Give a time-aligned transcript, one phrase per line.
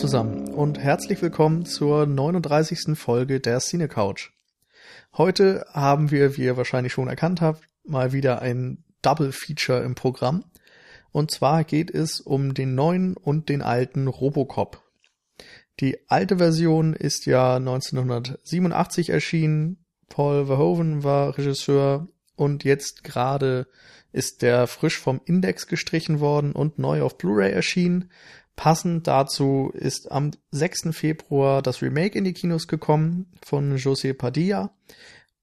[0.00, 2.96] Zusammen und herzlich willkommen zur 39.
[2.98, 4.30] Folge der Cine Couch.
[5.12, 9.94] Heute haben wir, wie ihr wahrscheinlich schon erkannt habt, mal wieder ein Double Feature im
[9.94, 10.46] Programm.
[11.12, 14.82] Und zwar geht es um den neuen und den alten Robocop.
[15.80, 19.84] Die alte Version ist ja 1987 erschienen.
[20.08, 23.66] Paul Verhoeven war Regisseur und jetzt gerade
[24.12, 28.10] ist der frisch vom Index gestrichen worden und neu auf Blu-ray erschienen.
[28.60, 30.94] Passend dazu ist am 6.
[30.94, 34.70] Februar das Remake in die Kinos gekommen von José Padilla.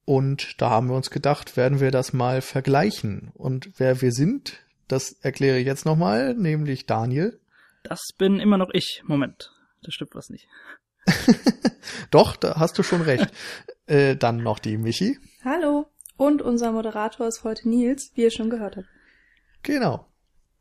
[0.06, 3.32] Und da haben wir uns gedacht, werden wir das mal vergleichen.
[3.34, 7.40] Und wer wir sind, das erkläre ich jetzt nochmal, nämlich Daniel.
[7.82, 9.02] Das bin immer noch ich.
[9.04, 10.48] Moment, das stimmt was nicht.
[12.12, 13.32] Doch, da hast du schon recht.
[13.88, 15.18] äh, dann noch die Michi.
[15.44, 15.88] Hallo.
[16.18, 18.88] Und unser Moderator ist heute Nils, wie ihr schon gehört habt.
[19.64, 20.06] Genau.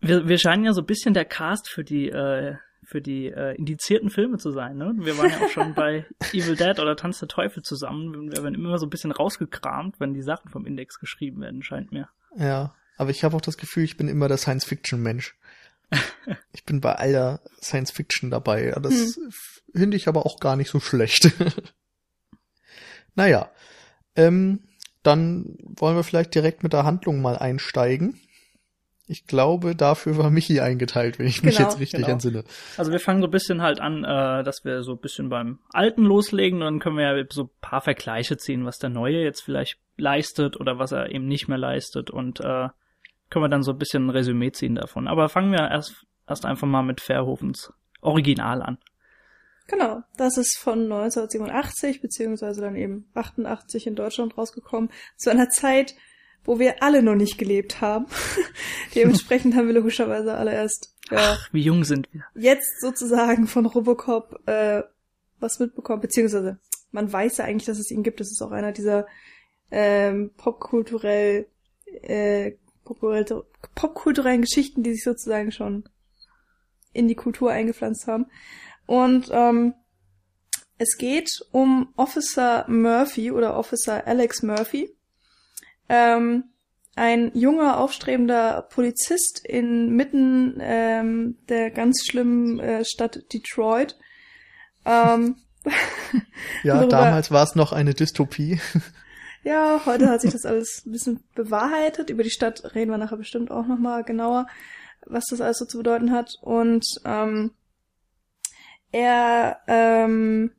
[0.06, 3.56] Wir, wir scheinen ja so ein bisschen der Cast für die äh, für die äh,
[3.56, 4.76] indizierten Filme zu sein.
[4.76, 4.94] Ne?
[4.98, 8.30] Wir waren ja auch schon bei Evil Dead oder Tanz der Teufel zusammen.
[8.30, 11.90] Wir werden immer so ein bisschen rausgekramt, wenn die Sachen vom Index geschrieben werden, scheint
[11.90, 12.08] mir.
[12.36, 15.36] Ja, aber ich habe auch das Gefühl, ich bin immer der Science-Fiction-Mensch.
[16.52, 18.72] ich bin bei aller Science-Fiction dabei.
[18.80, 19.32] Das hm.
[19.74, 21.32] finde ich aber auch gar nicht so schlecht.
[23.16, 23.50] naja,
[24.14, 24.60] ähm,
[25.02, 28.20] dann wollen wir vielleicht direkt mit der Handlung mal einsteigen.
[29.08, 32.12] Ich glaube, dafür war Michi eingeteilt, wenn ich mich genau, jetzt richtig genau.
[32.12, 32.44] entsinne.
[32.76, 35.60] Also wir fangen so ein bisschen halt an, äh, dass wir so ein bisschen beim
[35.72, 39.42] Alten loslegen, dann können wir ja so ein paar Vergleiche ziehen, was der Neue jetzt
[39.42, 42.68] vielleicht leistet oder was er eben nicht mehr leistet und äh,
[43.30, 45.08] können wir dann so ein bisschen ein Resümee ziehen davon.
[45.08, 48.78] Aber fangen wir erst, erst einfach mal mit Verhofens Original an.
[49.68, 55.94] Genau, das ist von 1987 beziehungsweise dann eben 88 in Deutschland rausgekommen, zu einer Zeit,
[56.46, 58.06] wo wir alle noch nicht gelebt haben.
[58.94, 62.24] Dementsprechend haben wir logischerweise alle erst ja, Ach, wie jung sind wir?
[62.34, 64.82] Jetzt sozusagen von Robocop äh,
[65.38, 66.58] was mitbekommen, beziehungsweise
[66.90, 68.20] man weiß ja eigentlich, dass es ihn gibt.
[68.20, 69.06] Das ist auch einer dieser
[69.70, 71.46] ähm, popkulturell
[72.02, 72.52] äh,
[72.84, 75.88] popkulturell, popkulturellen Geschichten, die sich sozusagen schon
[76.92, 78.26] in die Kultur eingepflanzt haben.
[78.86, 79.74] Und ähm,
[80.78, 84.95] es geht um Officer Murphy oder Officer Alex Murphy
[85.88, 86.44] ähm,
[86.96, 93.96] ein junger, aufstrebender Polizist inmitten ähm, der ganz schlimmen äh, Stadt Detroit.
[94.86, 95.36] Ähm,
[96.62, 98.60] ja, darüber, damals war es noch eine Dystopie.
[99.42, 102.08] ja, heute hat sich das alles ein bisschen bewahrheitet.
[102.08, 104.46] Über die Stadt reden wir nachher bestimmt auch nochmal genauer,
[105.04, 106.32] was das alles so zu bedeuten hat.
[106.40, 107.50] Und ähm,
[108.90, 110.52] er ähm,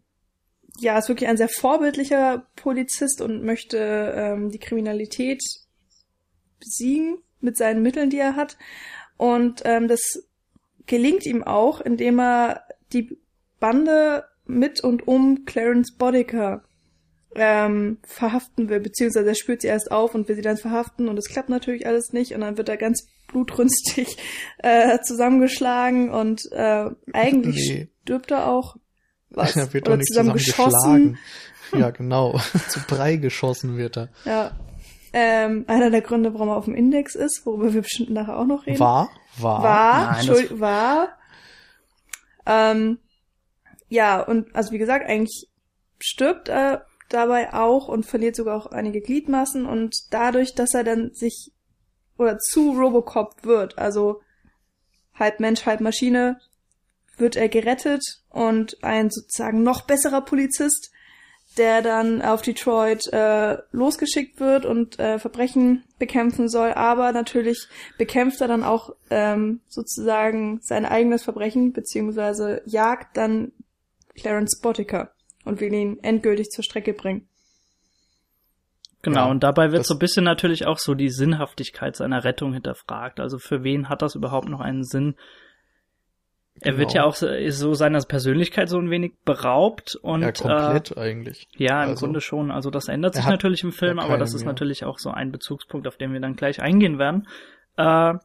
[0.79, 3.77] ja, ist wirklich ein sehr vorbildlicher Polizist und möchte
[4.15, 5.41] ähm, die Kriminalität
[6.59, 8.57] besiegen mit seinen Mitteln, die er hat.
[9.17, 10.01] Und ähm, das
[10.85, 13.17] gelingt ihm auch, indem er die
[13.59, 16.63] Bande mit und um Clarence Bodicker
[17.35, 21.17] ähm, verhaften will, beziehungsweise er spürt sie erst auf und will sie dann verhaften und
[21.17, 24.17] es klappt natürlich alles nicht und dann wird er ganz blutrünstig
[24.59, 27.87] äh, zusammengeschlagen und äh, eigentlich nee.
[28.03, 28.77] stirbt er auch
[29.29, 29.55] was?
[29.55, 31.17] Er wird Oder doch nicht zusammen, geschossen.
[31.73, 32.39] Ja, genau.
[32.69, 34.09] Zu Brei geschossen wird er.
[34.25, 34.51] Ja.
[35.13, 38.45] Ähm, einer der Gründe, warum er auf dem Index ist, worüber wir bestimmt nachher auch
[38.45, 38.79] noch reden.
[38.79, 39.09] War?
[39.37, 39.63] War?
[39.63, 41.09] War, Nein, war.
[42.45, 42.99] Ähm,
[43.89, 45.47] ja, und also wie gesagt, eigentlich
[45.99, 51.13] stirbt er dabei auch und verliert sogar auch einige Gliedmassen und dadurch, dass er dann
[51.13, 51.51] sich
[52.17, 54.21] oder zu Robocop wird, also
[55.13, 56.39] halb Mensch, halb Maschine,
[57.17, 60.91] wird er gerettet und ein sozusagen noch besserer Polizist,
[61.57, 67.67] der dann auf Detroit äh, losgeschickt wird und äh, Verbrechen bekämpfen soll, aber natürlich
[67.97, 73.51] bekämpft er dann auch ähm, sozusagen sein eigenes Verbrechen, beziehungsweise jagt dann
[74.15, 75.11] Clarence Botticker
[75.45, 77.27] und will ihn endgültig zur Strecke bringen.
[79.03, 82.53] Genau, ja, und dabei wird so ein bisschen natürlich auch so die Sinnhaftigkeit seiner Rettung
[82.53, 83.19] hinterfragt.
[83.19, 85.15] Also für wen hat das überhaupt noch einen Sinn,
[86.61, 86.77] er genau.
[86.79, 90.99] wird ja auch so, so seiner Persönlichkeit so ein wenig beraubt und ja, komplett äh,
[90.99, 91.47] eigentlich.
[91.55, 92.51] Ja, im also, Grunde schon.
[92.51, 94.53] Also das ändert sich natürlich im Film, aber das ist mehr.
[94.53, 97.27] natürlich auch so ein Bezugspunkt, auf den wir dann gleich eingehen werden.
[97.77, 98.15] Äh,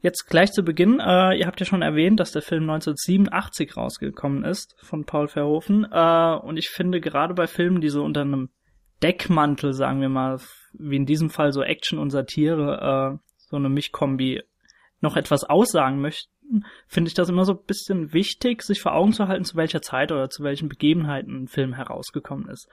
[0.00, 4.44] jetzt gleich zu Beginn, äh, ihr habt ja schon erwähnt, dass der Film 1987 rausgekommen
[4.44, 8.50] ist von Paul Verhoeven äh, und ich finde gerade bei Filmen, die so unter einem
[9.02, 10.38] Deckmantel, sagen wir mal,
[10.74, 14.42] wie in diesem Fall so Action und Satire, äh, so eine Mischkombi
[15.00, 16.31] noch etwas aussagen möchten,
[16.86, 19.82] finde ich das immer so ein bisschen wichtig, sich vor Augen zu halten, zu welcher
[19.82, 22.68] Zeit oder zu welchen Begebenheiten ein Film herausgekommen ist.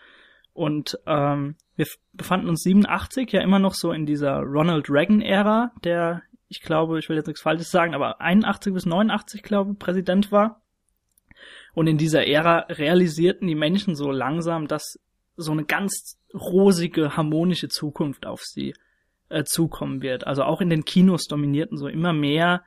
[0.54, 6.24] Und ähm, wir befanden uns 87 ja immer noch so in dieser Ronald Reagan-Ära, der,
[6.50, 10.62] ich glaube, ich will jetzt nichts Falsches sagen, aber 81 bis 89, glaube Präsident war.
[11.74, 15.00] Und in dieser Ära realisierten die Menschen so langsam, dass
[15.38, 18.74] so eine ganz rosige, harmonische Zukunft auf sie
[19.30, 20.28] äh, zukommen wird.
[20.28, 22.64] Also auch in den Kinos dominierten so immer mehr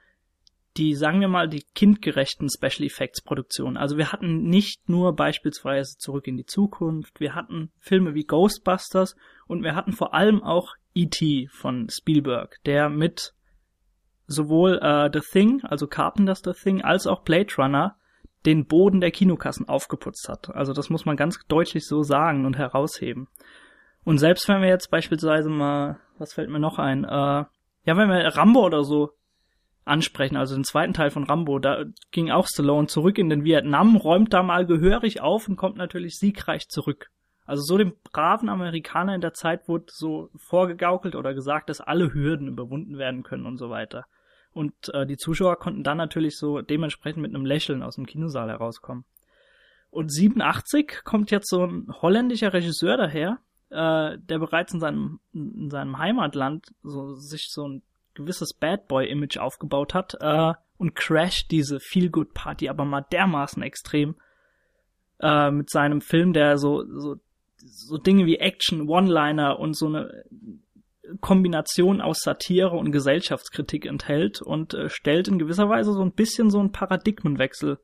[0.77, 3.77] die, sagen wir mal, die kindgerechten Special Effects Produktionen.
[3.77, 9.15] Also wir hatten nicht nur beispielsweise Zurück in die Zukunft, wir hatten Filme wie Ghostbusters
[9.47, 11.49] und wir hatten vor allem auch E.T.
[11.53, 13.35] von Spielberg, der mit
[14.27, 17.97] sowohl äh, The Thing, also Carpenter's The Thing, als auch Blade Runner
[18.47, 20.51] den Boden der Kinokassen aufgeputzt hat.
[20.55, 23.29] Also das muss man ganz deutlich so sagen und herausheben.
[24.05, 28.09] Und selbst wenn wir jetzt beispielsweise mal, was fällt mir noch ein, äh, ja, wenn
[28.09, 29.11] wir Rambo oder so
[29.85, 33.97] ansprechen, also den zweiten Teil von Rambo, da ging auch Stallone zurück in den Vietnam,
[33.97, 37.11] räumt da mal gehörig auf und kommt natürlich siegreich zurück.
[37.45, 42.15] Also so dem braven Amerikaner in der Zeit wurde so vorgegaukelt oder gesagt, dass alle
[42.15, 44.07] Hürden überwunden werden können und so weiter.
[44.53, 48.49] Und äh, die Zuschauer konnten dann natürlich so dementsprechend mit einem Lächeln aus dem Kinosaal
[48.49, 49.05] herauskommen.
[49.91, 53.39] Und 87 kommt jetzt so ein holländischer Regisseur daher,
[53.71, 57.83] äh, der bereits in seinem, in seinem Heimatland so, sich so ein
[58.15, 64.17] gewisses Bad Boy-Image aufgebaut hat äh, und crasht diese Feel-Good-Party aber mal dermaßen extrem
[65.21, 67.17] äh, mit seinem Film, der so, so,
[67.57, 70.25] so Dinge wie Action, One-Liner und so eine
[71.21, 76.51] Kombination aus Satire und Gesellschaftskritik enthält und äh, stellt in gewisser Weise so ein bisschen
[76.51, 77.79] so einen Paradigmenwechsel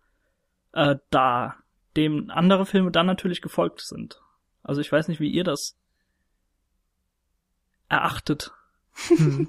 [0.73, 1.57] äh, dar,
[1.97, 4.21] dem andere Filme dann natürlich gefolgt sind.
[4.63, 5.77] Also ich weiß nicht, wie ihr das
[7.89, 8.53] erachtet.
[9.09, 9.49] Hm.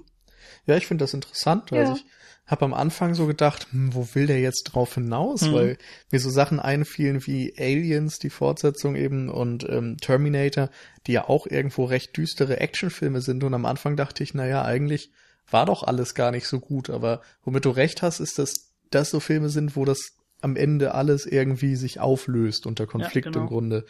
[0.69, 1.71] Ja, ich finde das interessant.
[1.71, 1.80] Ja.
[1.80, 2.06] Also ich
[2.45, 5.42] habe am Anfang so gedacht, hm, wo will der jetzt drauf hinaus?
[5.42, 5.54] Mhm.
[5.54, 5.77] Weil
[6.12, 10.69] mir so Sachen einfielen wie Aliens, die Fortsetzung eben, und ähm, Terminator,
[11.06, 13.44] die ja auch irgendwo recht düstere Actionfilme sind.
[13.44, 15.12] Und am Anfang dachte ich, naja, eigentlich
[15.50, 16.89] war doch alles gar nicht so gut.
[16.89, 20.94] Aber womit du recht hast, ist, dass das so Filme sind, wo das am Ende
[20.94, 23.44] alles irgendwie sich auflöst und der Konflikt ja, genau.
[23.44, 23.86] im Grunde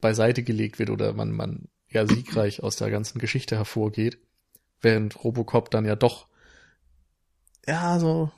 [0.00, 4.18] beiseite gelegt wird oder man, man ja siegreich aus der ganzen Geschichte hervorgeht
[4.82, 6.26] während Robocop dann ja doch
[7.66, 8.30] ja so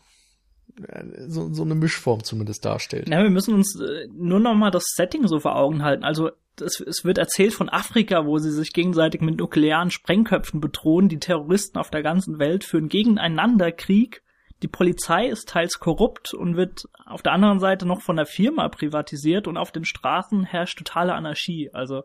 [1.28, 3.08] so, so eine Mischform zumindest darstellt.
[3.08, 6.04] Ja, wir müssen uns äh, nur noch mal das Setting so vor Augen halten.
[6.04, 6.30] Also
[6.60, 11.08] es, es wird erzählt von Afrika, wo sie sich gegenseitig mit nuklearen Sprengköpfen bedrohen.
[11.08, 14.22] Die Terroristen auf der ganzen Welt führen gegeneinander Krieg.
[14.62, 18.68] Die Polizei ist teils korrupt und wird auf der anderen Seite noch von der Firma
[18.68, 21.70] privatisiert und auf den Straßen herrscht totale Anarchie.
[21.72, 22.02] Also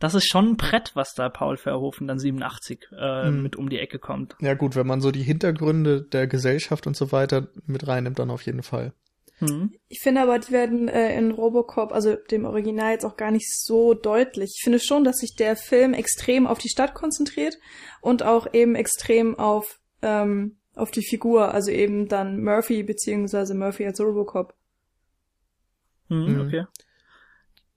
[0.00, 3.42] das ist schon ein Brett, was da Paul Verhoeven dann 87 äh, hm.
[3.42, 4.34] mit um die Ecke kommt.
[4.40, 8.30] Ja gut, wenn man so die Hintergründe der Gesellschaft und so weiter mit reinnimmt, dann
[8.30, 8.92] auf jeden Fall.
[9.38, 9.72] Hm.
[9.88, 13.48] Ich finde aber, die werden äh, in Robocop, also dem Original jetzt auch gar nicht
[13.50, 14.54] so deutlich.
[14.56, 17.56] Ich finde schon, dass sich der Film extrem auf die Stadt konzentriert
[18.00, 23.86] und auch eben extrem auf ähm, auf die Figur, also eben dann Murphy beziehungsweise Murphy
[23.86, 24.54] als Robocop.
[26.08, 26.64] Hm, okay.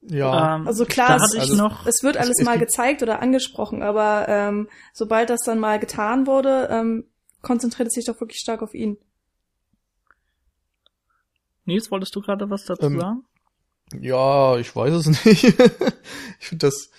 [0.07, 0.55] Ja.
[0.55, 4.25] Ähm, also klar, es, also, noch, es wird alles es, mal gezeigt oder angesprochen, aber
[4.27, 7.05] ähm, sobald das dann mal getan wurde, ähm,
[7.41, 8.97] konzentriert es sich doch wirklich stark auf ihn.
[11.65, 13.25] Nils, wolltest du gerade was dazu ähm, sagen?
[14.01, 15.43] Ja, ich weiß es nicht.
[15.43, 16.89] ich finde das,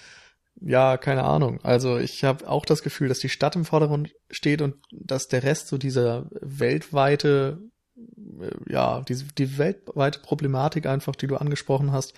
[0.60, 1.60] ja, keine Ahnung.
[1.62, 5.42] Also ich habe auch das Gefühl, dass die Stadt im Vordergrund steht und dass der
[5.42, 7.58] Rest so dieser weltweite,
[7.96, 12.14] äh, ja, diese, die weltweite Problematik einfach, die du angesprochen hast,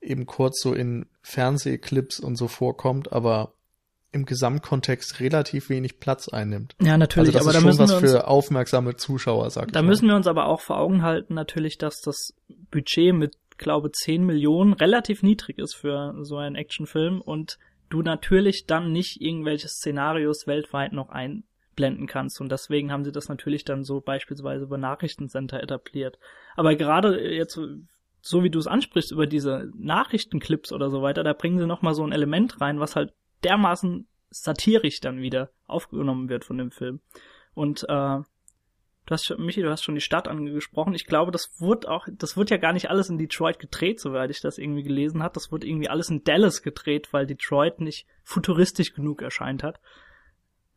[0.00, 3.54] eben kurz so in Fernsehclips und so vorkommt, aber
[4.10, 6.74] im Gesamtkontext relativ wenig Platz einnimmt.
[6.80, 10.08] Ja, natürlich, also das aber ist da schon was für aufmerksame Zuschauer, sagt Da müssen
[10.08, 12.34] wir uns aber auch vor Augen halten, natürlich, dass das
[12.70, 17.58] Budget mit, glaube 10 Millionen relativ niedrig ist für so einen Actionfilm und
[17.90, 23.28] du natürlich dann nicht irgendwelche Szenarios weltweit noch einblenden kannst und deswegen haben sie das
[23.28, 26.18] natürlich dann so beispielsweise über Nachrichtencenter etabliert.
[26.56, 27.58] Aber gerade jetzt
[28.20, 31.82] so wie du es ansprichst über diese Nachrichtenclips oder so weiter, da bringen sie noch
[31.82, 33.12] mal so ein Element rein, was halt
[33.44, 37.00] dermaßen satirisch dann wieder aufgenommen wird von dem Film.
[37.54, 38.18] Und äh,
[39.08, 40.94] du hast Michi, du hast schon die Stadt angesprochen.
[40.94, 44.30] Ich glaube, das wird auch, das wird ja gar nicht alles in Detroit gedreht, soweit
[44.30, 45.34] ich das irgendwie gelesen habe.
[45.34, 49.80] Das wird irgendwie alles in Dallas gedreht, weil Detroit nicht futuristisch genug erscheint hat.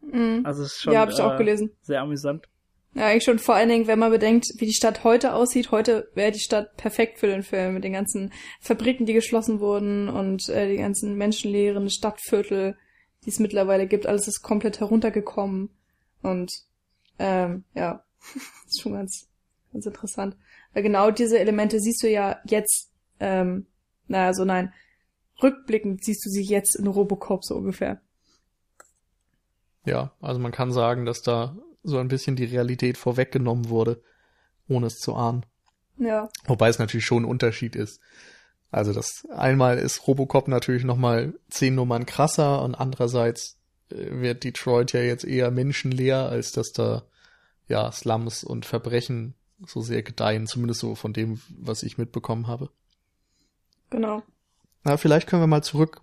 [0.02, 0.42] Mhm.
[0.46, 1.72] Also es ist schon ja, hab ich auch äh, gelesen.
[1.82, 2.48] sehr amüsant.
[2.94, 5.72] Ja, eigentlich schon vor allen Dingen, wenn man bedenkt, wie die Stadt heute aussieht.
[5.72, 10.10] Heute wäre die Stadt perfekt für den Film mit den ganzen Fabriken, die geschlossen wurden
[10.10, 12.78] und äh, die ganzen menschenleeren Stadtviertel,
[13.24, 14.08] die es mittlerweile gibt.
[14.08, 15.70] Alles ist komplett heruntergekommen
[16.22, 16.52] und
[17.18, 18.04] ähm, ja,
[18.68, 19.30] ist schon ganz,
[19.72, 20.36] ganz interessant.
[20.74, 23.68] Weil genau diese Elemente siehst du ja jetzt, ähm,
[24.08, 24.74] naja, so nein,
[25.42, 28.02] rückblickend siehst du sie jetzt in Robocop so ungefähr.
[29.86, 34.02] Ja, also man kann sagen, dass da so ein bisschen die Realität vorweggenommen wurde,
[34.68, 35.46] ohne es zu ahnen.
[35.98, 36.30] Ja.
[36.46, 38.00] Wobei es natürlich schon ein Unterschied ist.
[38.72, 43.58] Also das einmal ist Robocop natürlich nochmal zehn Nummern krasser und andererseits
[43.90, 47.04] äh, wird Detroit ja jetzt eher menschenleer, als dass da
[47.68, 49.36] ja Slums und Verbrechen
[49.66, 52.70] so sehr gedeihen, zumindest so von dem, was ich mitbekommen habe.
[53.90, 54.24] Genau.
[54.84, 56.02] Na, vielleicht können wir mal zurück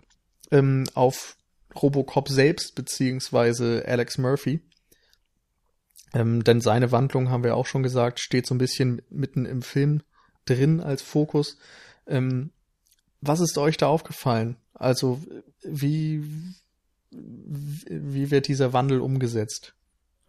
[0.51, 1.35] ähm, auf
[1.75, 4.61] Robocop selbst, beziehungsweise Alex Murphy.
[6.13, 9.61] Ähm, denn seine Wandlung, haben wir auch schon gesagt, steht so ein bisschen mitten im
[9.61, 10.01] Film
[10.45, 11.57] drin als Fokus.
[12.07, 12.51] Ähm,
[13.21, 14.57] was ist euch da aufgefallen?
[14.73, 15.21] Also,
[15.63, 16.23] wie,
[17.11, 19.75] wie wird dieser Wandel umgesetzt?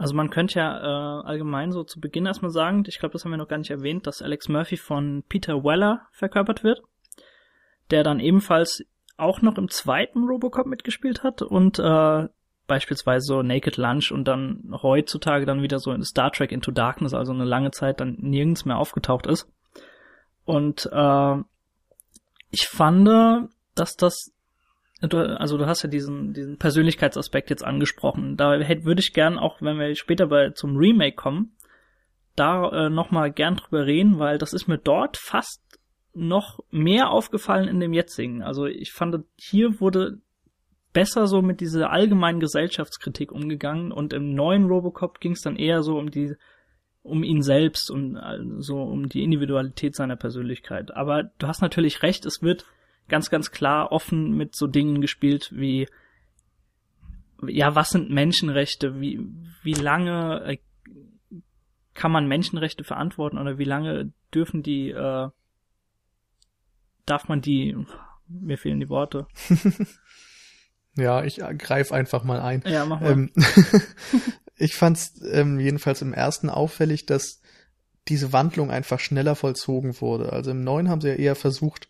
[0.00, 3.32] Also man könnte ja äh, allgemein so zu Beginn erstmal sagen, ich glaube, das haben
[3.32, 6.80] wir noch gar nicht erwähnt, dass Alex Murphy von Peter Weller verkörpert wird,
[7.90, 8.82] der dann ebenfalls
[9.18, 12.28] auch noch im zweiten Robocop mitgespielt hat und äh,
[12.70, 17.12] beispielsweise so Naked Lunch und dann heutzutage dann wieder so in Star Trek Into Darkness,
[17.12, 19.52] also eine lange Zeit dann nirgends mehr aufgetaucht ist.
[20.44, 21.36] Und äh,
[22.50, 24.32] ich fand, dass das
[25.02, 28.36] also du hast ja diesen, diesen Persönlichkeitsaspekt jetzt angesprochen.
[28.36, 31.56] Da hätte, würde ich gern, auch wenn wir später bei, zum Remake kommen,
[32.36, 35.62] da äh, nochmal gern drüber reden, weil das ist mir dort fast
[36.12, 38.42] noch mehr aufgefallen in dem jetzigen.
[38.42, 40.18] Also ich fand, hier wurde
[40.92, 45.82] besser so mit dieser allgemeinen Gesellschaftskritik umgegangen und im neuen Robocop ging es dann eher
[45.82, 46.34] so um die
[47.02, 48.18] um ihn selbst und
[48.58, 50.94] so um die Individualität seiner Persönlichkeit.
[50.94, 52.66] Aber du hast natürlich recht, es wird
[53.08, 55.88] ganz, ganz klar offen mit so Dingen gespielt wie,
[57.46, 59.00] ja, was sind Menschenrechte?
[59.00, 59.20] Wie,
[59.62, 60.58] wie lange äh,
[61.94, 65.28] kann man Menschenrechte verantworten oder wie lange dürfen die, äh,
[67.06, 67.76] darf man die,
[68.28, 69.26] mir fehlen die Worte.
[70.96, 72.62] ja, ich greife einfach mal ein.
[72.66, 73.12] Ja, mach mal.
[73.12, 73.32] Ähm,
[74.56, 77.40] ich fand's ähm, jedenfalls im ersten auffällig, dass
[78.08, 80.32] diese Wandlung einfach schneller vollzogen wurde.
[80.32, 81.88] Also im neuen haben sie ja eher versucht,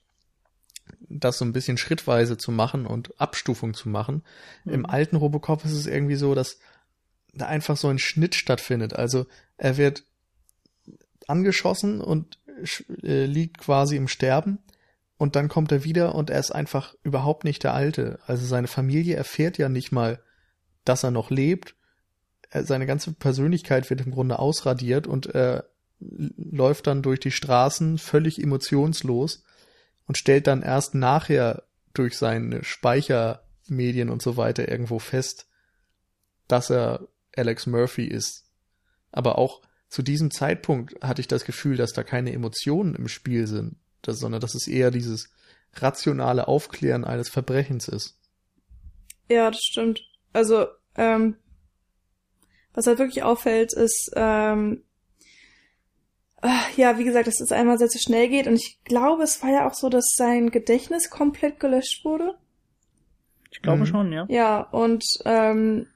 [1.09, 4.23] das so ein bisschen schrittweise zu machen und Abstufung zu machen.
[4.65, 4.73] Mhm.
[4.73, 6.59] Im alten Robocop ist es irgendwie so, dass
[7.33, 8.95] da einfach so ein Schnitt stattfindet.
[8.95, 9.27] Also
[9.57, 10.05] er wird
[11.27, 12.39] angeschossen und
[13.03, 14.59] äh, liegt quasi im Sterben
[15.21, 18.19] und dann kommt er wieder und er ist einfach überhaupt nicht der Alte.
[18.27, 20.19] Also seine Familie erfährt ja nicht mal,
[20.87, 21.75] dass er noch lebt.
[22.51, 28.43] Seine ganze Persönlichkeit wird im Grunde ausradiert und er läuft dann durch die Straßen völlig
[28.43, 29.45] emotionslos
[30.07, 35.49] und stellt dann erst nachher durch seine Speichermedien und so weiter irgendwo fest,
[36.49, 38.47] dass er Alex Murphy ist.
[39.13, 39.61] Aber auch
[39.91, 44.19] zu diesem Zeitpunkt hatte ich das Gefühl, dass da keine Emotionen im Spiel sind, dass,
[44.19, 45.31] sondern dass es eher dieses
[45.75, 48.19] rationale Aufklären eines Verbrechens ist.
[49.29, 50.01] Ja, das stimmt.
[50.33, 50.67] Also,
[50.97, 51.37] ähm,
[52.75, 54.83] was halt wirklich auffällt, ist, ähm,
[56.43, 58.47] Ah, ja, wie gesagt, dass es einmal sehr, sehr schnell geht.
[58.47, 62.35] Und ich glaube, es war ja auch so, dass sein Gedächtnis komplett gelöscht wurde.
[63.51, 63.87] Ich glaube mhm.
[63.87, 64.25] schon, ja.
[64.29, 65.87] Ja, und ähm,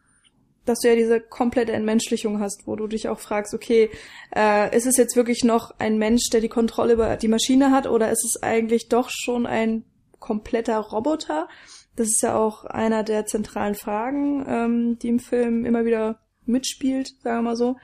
[0.64, 3.90] dass du ja diese komplette Entmenschlichung hast, wo du dich auch fragst, okay,
[4.35, 7.87] äh, ist es jetzt wirklich noch ein Mensch, der die Kontrolle über die Maschine hat,
[7.87, 9.85] oder ist es eigentlich doch schon ein
[10.18, 11.49] kompletter Roboter?
[11.97, 17.14] Das ist ja auch einer der zentralen Fragen, ähm, die im Film immer wieder mitspielt,
[17.23, 17.76] sagen wir mal so.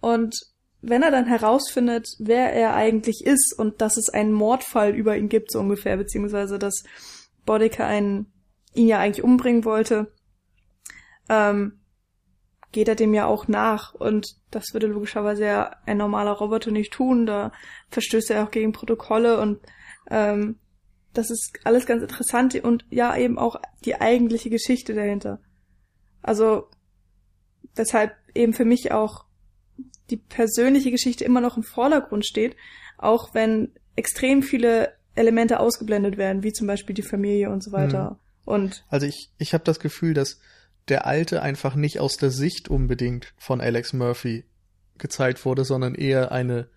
[0.00, 0.36] Und
[0.82, 5.28] wenn er dann herausfindet, wer er eigentlich ist und dass es einen Mordfall über ihn
[5.28, 6.84] gibt, so ungefähr, beziehungsweise dass
[7.44, 8.32] Bodica einen,
[8.74, 10.12] ihn ja eigentlich umbringen wollte,
[11.28, 11.80] ähm,
[12.76, 16.92] geht er dem ja auch nach und das würde logischerweise ja ein normaler Roboter nicht
[16.92, 17.50] tun, da
[17.88, 19.60] verstößt er auch gegen Protokolle und
[20.10, 20.58] ähm,
[21.14, 23.56] das ist alles ganz interessant und ja eben auch
[23.86, 25.40] die eigentliche Geschichte dahinter.
[26.20, 26.68] Also
[27.74, 29.24] weshalb eben für mich auch
[30.10, 32.56] die persönliche Geschichte immer noch im Vordergrund steht,
[32.98, 38.10] auch wenn extrem viele Elemente ausgeblendet werden, wie zum Beispiel die Familie und so weiter.
[38.44, 38.52] Mhm.
[38.52, 40.40] Und also ich, ich habe das Gefühl, dass
[40.88, 44.44] der Alte einfach nicht aus der Sicht unbedingt von Alex Murphy
[44.98, 46.68] gezeigt wurde, sondern eher eine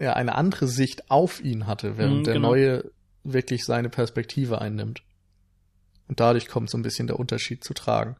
[0.00, 2.48] ja, eine andere Sicht auf ihn hatte, während mhm, der genau.
[2.50, 2.90] neue
[3.24, 5.02] wirklich seine Perspektive einnimmt.
[6.08, 8.16] Und dadurch kommt so ein bisschen der Unterschied zu tragen.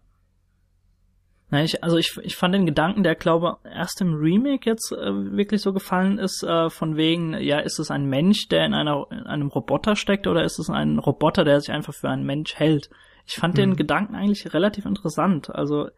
[1.51, 5.33] Na, ich, also ich, ich fand den Gedanken, der glaube erst im Remake jetzt äh,
[5.37, 9.07] wirklich so gefallen ist, äh, von wegen, ja, ist es ein Mensch, der in, einer,
[9.11, 12.57] in einem Roboter steckt oder ist es ein Roboter, der sich einfach für einen Mensch
[12.57, 12.91] hält?
[13.29, 13.59] Ich fand mhm.
[13.59, 15.55] den Gedanken eigentlich relativ interessant.
[15.55, 15.91] Also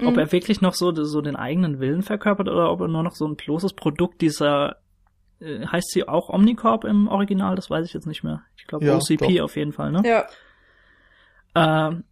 [0.00, 0.18] ob mhm.
[0.18, 3.26] er wirklich noch so, so den eigenen Willen verkörpert oder ob er nur noch so
[3.26, 4.76] ein bloßes Produkt dieser
[5.40, 8.42] äh, heißt sie auch Omnicorp im Original, das weiß ich jetzt nicht mehr.
[8.56, 9.44] Ich glaube ja, OCP doch.
[9.44, 10.02] auf jeden Fall, ne?
[10.04, 10.26] Ja.
[11.56, 12.04] Ähm,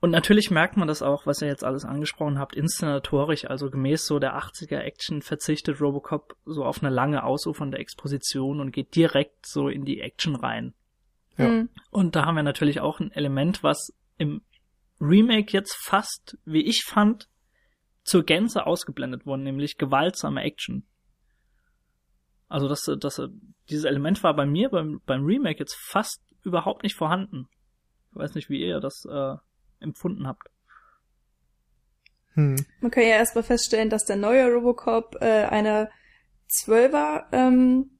[0.00, 4.06] und natürlich merkt man das auch, was ihr jetzt alles angesprochen habt, inszenatorisch, also gemäß
[4.06, 9.46] so der 80er Action verzichtet Robocop so auf eine lange ausufernde Exposition und geht direkt
[9.46, 10.74] so in die Action rein.
[11.38, 11.64] Ja.
[11.90, 14.42] Und da haben wir natürlich auch ein Element, was im
[15.00, 17.28] Remake jetzt fast, wie ich fand,
[18.04, 20.86] zur Gänze ausgeblendet worden, nämlich gewaltsame Action.
[22.48, 23.20] Also das, das,
[23.68, 27.48] dieses Element war bei mir beim, beim Remake jetzt fast überhaupt nicht vorhanden.
[28.10, 29.34] Ich weiß nicht, wie ihr das äh,
[29.80, 30.48] empfunden habt.
[32.34, 32.56] Hm.
[32.80, 35.90] Man kann ja erstmal feststellen, dass der neue Robocop äh, eine
[36.48, 37.98] Zwölfer, ähm,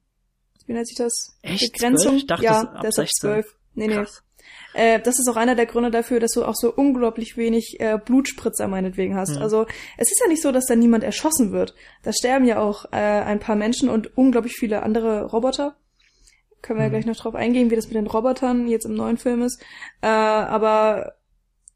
[0.65, 1.37] wie nennt sich das?
[1.41, 1.73] Echt?
[1.73, 2.11] Begrenzung.
[2.11, 2.17] 12?
[2.17, 3.45] Ich dachte, ja, der ist ab 12.
[3.73, 4.05] Nee, nee.
[4.73, 7.97] Äh, das ist auch einer der Gründe dafür, dass du auch so unglaublich wenig äh,
[8.03, 9.35] Blutspritzer meinetwegen hast.
[9.35, 9.41] Mhm.
[9.41, 9.65] Also
[9.97, 11.75] es ist ja nicht so, dass da niemand erschossen wird.
[12.03, 15.75] Da sterben ja auch äh, ein paar Menschen und unglaublich viele andere Roboter.
[16.61, 16.93] Können wir mhm.
[16.93, 19.61] ja gleich noch drauf eingehen, wie das mit den Robotern jetzt im neuen Film ist.
[20.01, 21.13] Äh, aber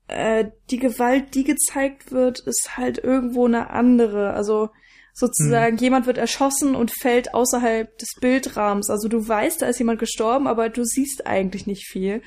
[0.07, 4.33] äh, die Gewalt, die gezeigt wird, ist halt irgendwo eine andere.
[4.33, 4.69] Also
[5.13, 5.81] sozusagen, mhm.
[5.81, 8.89] jemand wird erschossen und fällt außerhalb des Bildrahmens.
[8.89, 12.21] Also du weißt, da ist jemand gestorben, aber du siehst eigentlich nicht viel.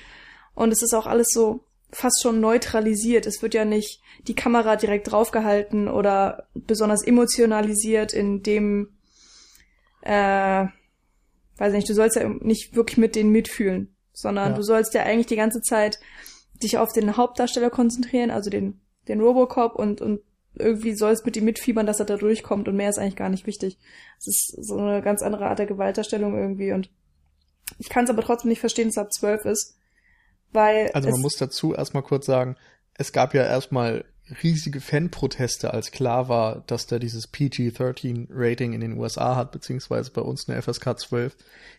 [0.55, 3.27] Und es ist auch alles so fast schon neutralisiert.
[3.27, 8.97] Es wird ja nicht die Kamera direkt draufgehalten oder besonders emotionalisiert, in dem,
[10.03, 10.67] äh,
[11.57, 14.57] weiß nicht, du sollst ja nicht wirklich mit denen mitfühlen, sondern ja.
[14.57, 15.99] du sollst ja eigentlich die ganze Zeit
[16.63, 20.21] dich auf den Hauptdarsteller konzentrieren, also den, den Robocop und, und
[20.57, 23.47] irgendwie sollst mit ihm mitfiebern, dass er da durchkommt und mehr ist eigentlich gar nicht
[23.47, 23.79] wichtig.
[24.19, 26.91] Es ist so eine ganz andere Art der Gewaltdarstellung irgendwie und
[27.79, 29.77] ich kann es aber trotzdem nicht verstehen, dass er ab zwölf ist,
[30.55, 32.57] weil also man muss dazu erstmal kurz sagen,
[32.95, 34.05] es gab ja erstmal
[34.43, 40.23] riesige Fanproteste, als klar war, dass der dieses PG-13-Rating in den USA hat, beziehungsweise bei
[40.23, 41.37] uns eine FSK 12,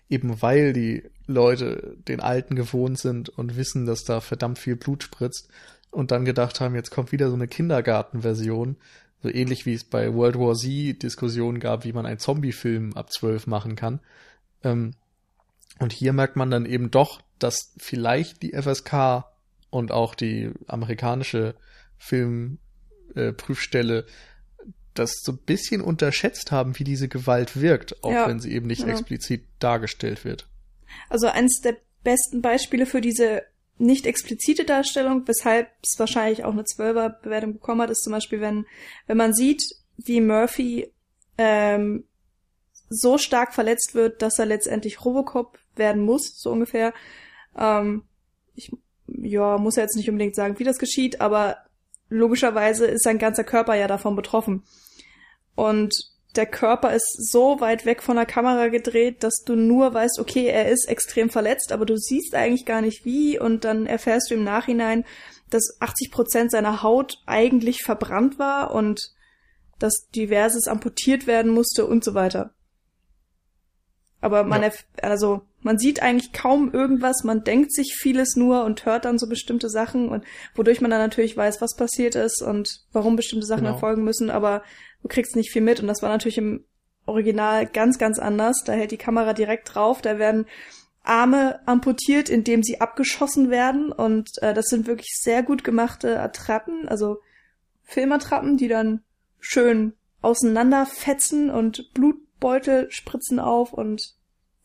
[0.10, 5.04] eben weil die Leute den Alten gewohnt sind und wissen, dass da verdammt viel Blut
[5.04, 5.50] spritzt
[5.90, 8.76] und dann gedacht haben, jetzt kommt wieder so eine Kindergartenversion,
[9.24, 13.12] so ähnlich wie es bei World War Z Diskussionen gab, wie man einen Zombie-Film ab
[13.12, 14.00] 12 machen kann.
[14.64, 14.92] Ähm,
[15.80, 19.26] und hier merkt man dann eben doch, dass vielleicht die FSK
[19.70, 21.56] und auch die amerikanische
[21.98, 24.06] Filmprüfstelle äh,
[24.94, 28.68] das so ein bisschen unterschätzt haben, wie diese Gewalt wirkt, auch ja, wenn sie eben
[28.68, 28.88] nicht ja.
[28.88, 30.48] explizit dargestellt wird.
[31.10, 33.44] Also eines der besten Beispiele für diese
[33.78, 38.66] nicht explizite Darstellung, weshalb es wahrscheinlich auch eine Zwölfer-Bewertung bekommen hat, ist zum Beispiel, wenn,
[39.06, 39.62] wenn man sieht,
[39.98, 40.94] wie Murphy
[41.38, 42.06] ähm,
[42.90, 46.94] so stark verletzt wird, dass er letztendlich Robocop werden muss, so ungefähr.
[47.58, 48.04] Ähm,
[48.54, 48.72] ich
[49.08, 51.58] ja, muss ja jetzt nicht unbedingt sagen, wie das geschieht, aber
[52.10, 54.64] logischerweise ist sein ganzer Körper ja davon betroffen.
[55.56, 55.94] Und
[56.36, 60.48] der Körper ist so weit weg von der Kamera gedreht, dass du nur weißt, okay,
[60.48, 64.36] er ist extrem verletzt, aber du siehst eigentlich gar nicht wie und dann erfährst du
[64.36, 65.06] im Nachhinein,
[65.50, 69.14] dass 80 Prozent seiner Haut eigentlich verbrannt war und
[69.80, 72.55] dass diverses amputiert werden musste und so weiter.
[74.26, 74.72] Aber man, ja.
[75.04, 79.30] also, man sieht eigentlich kaum irgendwas, man denkt sich vieles nur und hört dann so
[79.30, 83.66] bestimmte Sachen und wodurch man dann natürlich weiß, was passiert ist und warum bestimmte Sachen
[83.66, 83.76] genau.
[83.76, 84.64] erfolgen müssen, aber
[85.04, 86.66] du kriegst nicht viel mit und das war natürlich im
[87.06, 88.64] Original ganz, ganz anders.
[88.66, 90.48] Da hält die Kamera direkt drauf, da werden
[91.04, 96.88] Arme amputiert, indem sie abgeschossen werden und äh, das sind wirklich sehr gut gemachte Attrappen,
[96.88, 97.20] also
[97.84, 99.04] Filmattrappen, die dann
[99.40, 101.92] schön auseinanderfetzen und
[102.46, 104.14] Blutbeutel spritzen auf und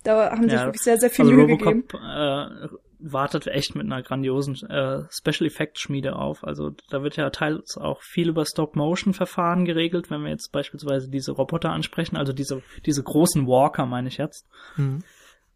[0.02, 2.04] da haben sie ja, wirklich sehr, sehr viel also Mühe Robocop, gegeben.
[2.04, 6.44] Äh, wartet echt mit einer grandiosen äh, Special Effects Schmiede auf.
[6.44, 10.52] Also da wird ja teils auch viel über Stop Motion Verfahren geregelt, wenn wir jetzt
[10.52, 14.46] beispielsweise diese Roboter ansprechen, also diese diese großen Walker meine ich jetzt.
[14.76, 15.02] Mhm.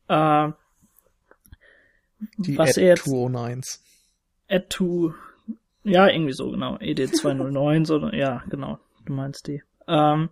[0.09, 0.53] Äh,
[2.39, 3.81] Die was Ed jetzt, 209s.
[4.49, 5.15] Ed 2
[5.87, 6.79] ja, irgendwie so, genau.
[6.79, 8.79] ED 209, so, ja, genau.
[9.05, 9.63] Du meinst die.
[9.87, 10.31] Ähm,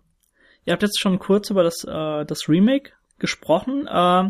[0.65, 3.87] ihr habt jetzt schon kurz über das, äh, das Remake gesprochen.
[3.87, 4.29] Äh,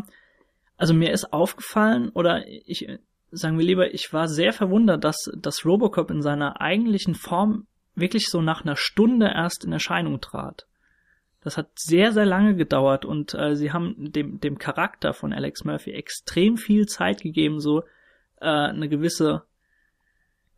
[0.76, 2.88] also mir ist aufgefallen, oder ich,
[3.30, 8.28] sagen wir lieber, ich war sehr verwundert, dass, dass Robocop in seiner eigentlichen Form wirklich
[8.28, 10.66] so nach einer Stunde erst in Erscheinung trat.
[11.42, 15.64] Das hat sehr, sehr lange gedauert und äh, sie haben dem, dem Charakter von Alex
[15.64, 17.82] Murphy extrem viel Zeit gegeben, so
[18.40, 19.42] äh, eine gewisse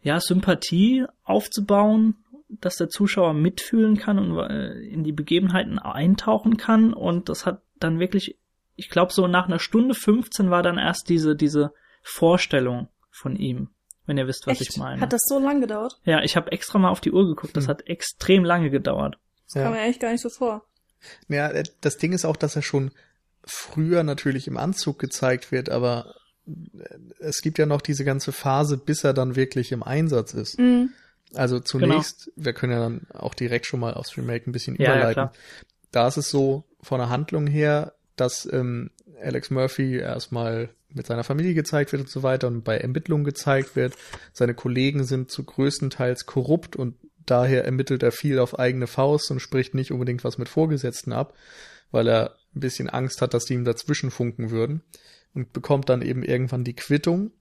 [0.03, 2.15] ja, Sympathie aufzubauen,
[2.49, 7.63] dass der Zuschauer mitfühlen kann und äh, in die Begebenheiten eintauchen kann und das hat
[7.79, 8.39] dann wirklich,
[8.77, 13.71] ich glaube so nach einer Stunde 15 war dann erst diese, diese Vorstellung von ihm,
[14.07, 14.71] wenn ihr wisst, was Echt?
[14.71, 15.01] ich meine.
[15.01, 16.01] Hat das so lange gedauert?
[16.05, 17.71] Ja, ich habe extra mal auf die Uhr geguckt, das hm.
[17.71, 19.19] hat extrem lange gedauert.
[19.47, 19.63] Das ja.
[19.65, 20.65] kam mir eigentlich gar nicht so vor.
[21.29, 22.93] Ja, äh, das Ding ist auch, dass er schon
[23.45, 26.15] früher natürlich im Anzug gezeigt wird, aber
[27.19, 30.59] es gibt ja noch diese ganze Phase, bis er dann wirklich im Einsatz ist.
[30.59, 30.91] Mhm.
[31.35, 32.47] Also zunächst, genau.
[32.47, 35.25] wir können ja dann auch direkt schon mal aufs Remake ein bisschen ja, überleiten.
[35.25, 35.33] Ja,
[35.91, 41.25] da ist es so von der Handlung her, dass ähm, Alex Murphy erstmal mit seiner
[41.25, 43.95] Familie gezeigt wird und so weiter und bei Ermittlungen gezeigt wird.
[44.33, 49.41] Seine Kollegen sind zu größtenteils korrupt und daher ermittelt er viel auf eigene Faust und
[49.41, 51.35] spricht nicht unbedingt was mit Vorgesetzten ab,
[51.91, 54.83] weil er ein bisschen Angst hat, dass die ihm dazwischen funken würden
[55.35, 57.33] und bekommt dann eben irgendwann die Quittung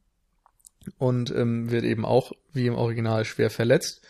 [0.97, 4.01] und ähm, wird eben auch wie im Original schwer verletzt.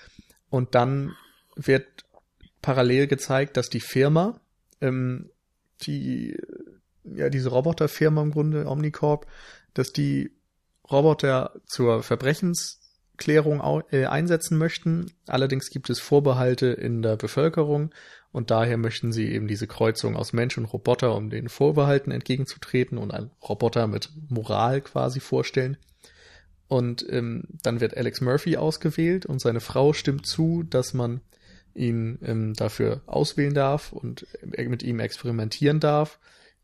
[0.50, 1.16] Und dann
[1.56, 2.06] wird
[2.62, 4.40] parallel gezeigt, dass die Firma,
[4.82, 5.30] ähm,
[5.82, 6.38] die
[7.04, 9.28] ja diese Roboterfirma im Grunde Omnicorp,
[9.74, 10.32] dass die
[10.90, 15.12] Roboter zur Verbrechensklärung äh, einsetzen möchten.
[15.28, 17.94] Allerdings gibt es Vorbehalte in der Bevölkerung
[18.32, 22.98] und daher möchten sie eben diese Kreuzung aus Mensch und Roboter, um den Vorbehalten entgegenzutreten
[22.98, 25.78] und einen Roboter mit Moral quasi vorstellen.
[26.68, 31.22] Und ähm, dann wird Alex Murphy ausgewählt und seine Frau stimmt zu, dass man
[31.76, 36.20] ihn ähm, dafür auswählen darf und äh, mit ihm experimentieren darf.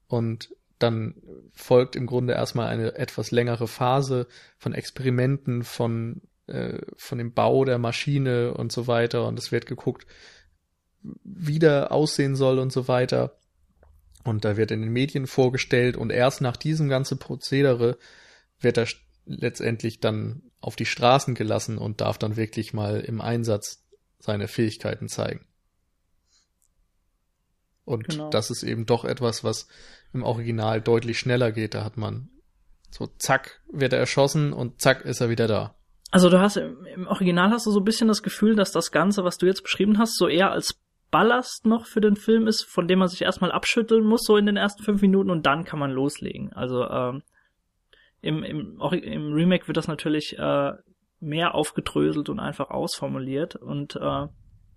[0.08, 1.16] Und dann
[1.54, 7.66] folgt im Grunde erstmal eine etwas längere Phase von Experimenten, von, äh, von dem Bau
[7.66, 9.28] der Maschine und so weiter.
[9.28, 10.08] Und es wird geguckt,
[11.24, 13.38] wie der aussehen soll und so weiter.
[14.24, 17.98] Und da wird in den Medien vorgestellt und erst nach diesem ganzen Prozedere
[18.60, 18.88] wird er
[19.26, 23.84] letztendlich dann auf die Straßen gelassen und darf dann wirklich mal im Einsatz
[24.20, 25.46] seine Fähigkeiten zeigen.
[27.86, 28.30] Und genau.
[28.30, 29.68] das ist eben doch etwas, was
[30.14, 31.74] im Original deutlich schneller geht.
[31.74, 32.30] Da hat man
[32.90, 35.76] so zack, wird er erschossen und zack ist er wieder da.
[36.12, 39.24] Also du hast im Original hast du so ein bisschen das Gefühl, dass das Ganze,
[39.24, 40.80] was du jetzt beschrieben hast, so eher als
[41.10, 44.46] Ballast noch für den Film ist, von dem man sich erstmal abschütteln muss, so in
[44.46, 46.54] den ersten fünf Minuten und dann kann man loslegen.
[46.54, 47.24] Also ähm,
[48.22, 50.74] im, im, im Remake wird das natürlich äh,
[51.20, 53.56] mehr aufgedröselt und einfach ausformuliert.
[53.56, 54.28] Und äh,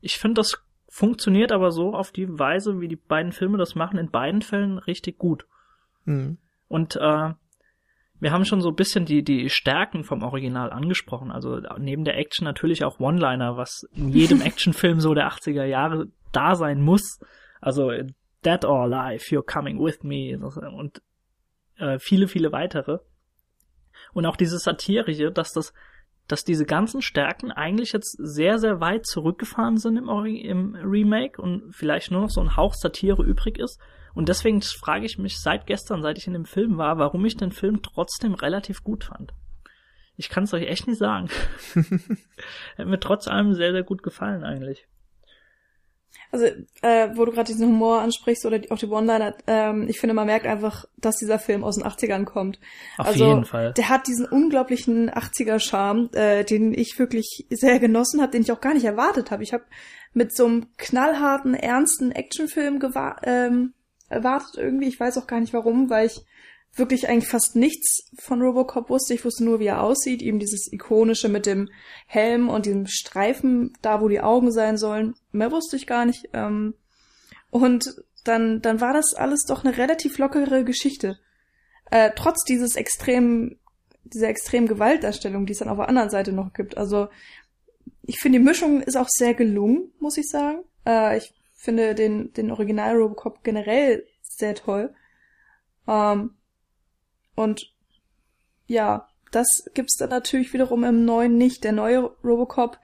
[0.01, 3.99] ich finde, das funktioniert aber so auf die Weise, wie die beiden Filme das machen,
[3.99, 5.47] in beiden Fällen richtig gut.
[6.05, 6.39] Mhm.
[6.69, 7.35] Und äh,
[8.21, 11.31] wir haben schon so ein bisschen die, die Stärken vom Original angesprochen.
[11.31, 16.07] Also neben der Action natürlich auch One-Liner, was in jedem Actionfilm so der 80er Jahre
[16.33, 17.21] da sein muss.
[17.61, 17.91] Also
[18.45, 21.03] Dead or Alive, You're Coming With Me und
[21.77, 22.99] äh, viele, viele weitere.
[24.15, 25.75] Und auch dieses Satirische, dass das,
[26.29, 31.75] dass diese ganzen Stärken eigentlich jetzt sehr, sehr weit zurückgefahren sind im, im Remake und
[31.75, 33.79] vielleicht nur noch so ein Hauch Satire übrig ist.
[34.15, 37.37] Und deswegen frage ich mich seit gestern, seit ich in dem Film war, warum ich
[37.37, 39.35] den Film trotzdem relativ gut fand.
[40.17, 41.29] Ich kann es euch echt nicht sagen.
[42.79, 44.87] Hat mir trotz allem sehr, sehr gut gefallen eigentlich.
[46.31, 46.47] Also,
[46.83, 50.15] äh, wo du gerade diesen Humor ansprichst oder die, auch die One-Liner, ähm, ich finde,
[50.15, 52.59] man merkt einfach, dass dieser Film aus den 80ern kommt.
[52.99, 53.73] Auf also, jeden Fall.
[53.75, 58.61] Der hat diesen unglaublichen 80er-Charme, äh, den ich wirklich sehr genossen habe, den ich auch
[58.61, 59.45] gar nicht erwartet habe.
[59.45, 59.65] Ich habe
[60.13, 62.81] mit so einem knallharten, ernsten Actionfilm
[63.23, 63.75] ähm,
[64.09, 64.89] erwartet irgendwie.
[64.89, 66.25] Ich weiß auch gar nicht warum, weil ich
[66.77, 69.15] wirklich eigentlich fast nichts von Robocop wusste.
[69.15, 70.23] Ich wusste nur, wie er aussieht.
[70.23, 71.69] Eben dieses ikonische mit dem
[72.07, 75.15] Helm und diesem Streifen, da wo die Augen sein sollen.
[75.33, 76.29] Mehr wusste ich gar nicht.
[76.33, 76.75] Ähm,
[77.51, 81.19] und dann, dann war das alles doch eine relativ lockere Geschichte.
[81.91, 83.61] Äh, trotz dieses extremen,
[84.05, 86.77] dieser extremen Gewaltdarstellung, die es dann auf der anderen Seite noch gibt.
[86.77, 87.09] Also,
[88.03, 90.65] ich finde, die Mischung ist auch sehr gelungen, muss ich sagen.
[90.87, 94.95] Äh, ich finde den, den Original Robocop generell sehr toll.
[95.87, 96.35] Ähm,
[97.35, 97.73] und
[98.67, 101.65] ja, das gibt's dann natürlich wiederum im neuen nicht.
[101.65, 102.79] Der neue Robocop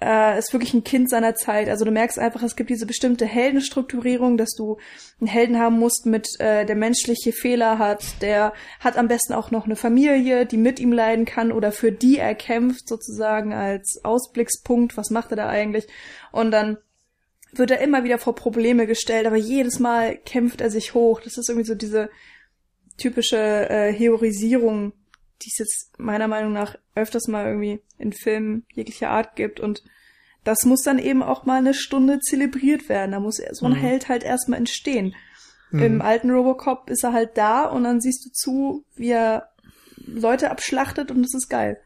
[0.00, 1.68] äh, ist wirklich ein Kind seiner Zeit.
[1.68, 4.78] Also du merkst einfach, es gibt diese bestimmte Heldenstrukturierung, dass du
[5.20, 9.50] einen Helden haben musst, mit äh, der menschliche Fehler hat, der hat am besten auch
[9.50, 14.00] noch eine Familie, die mit ihm leiden kann oder für die er kämpft, sozusagen als
[14.02, 15.86] Ausblickspunkt, was macht er da eigentlich?
[16.32, 16.78] Und dann
[17.52, 21.20] wird er immer wieder vor Probleme gestellt, aber jedes Mal kämpft er sich hoch.
[21.20, 22.08] Das ist irgendwie so diese
[23.00, 24.92] typische äh, Heroisierung,
[25.42, 29.82] die es jetzt meiner Meinung nach öfters mal irgendwie in Filmen jeglicher Art gibt und
[30.44, 33.12] das muss dann eben auch mal eine Stunde zelebriert werden.
[33.12, 33.76] Da muss so ein mhm.
[33.76, 35.14] Held halt erstmal entstehen.
[35.70, 35.82] Mhm.
[35.82, 39.50] Im alten Robocop ist er halt da und dann siehst du zu, wie er
[39.96, 41.78] Leute abschlachtet und es ist geil.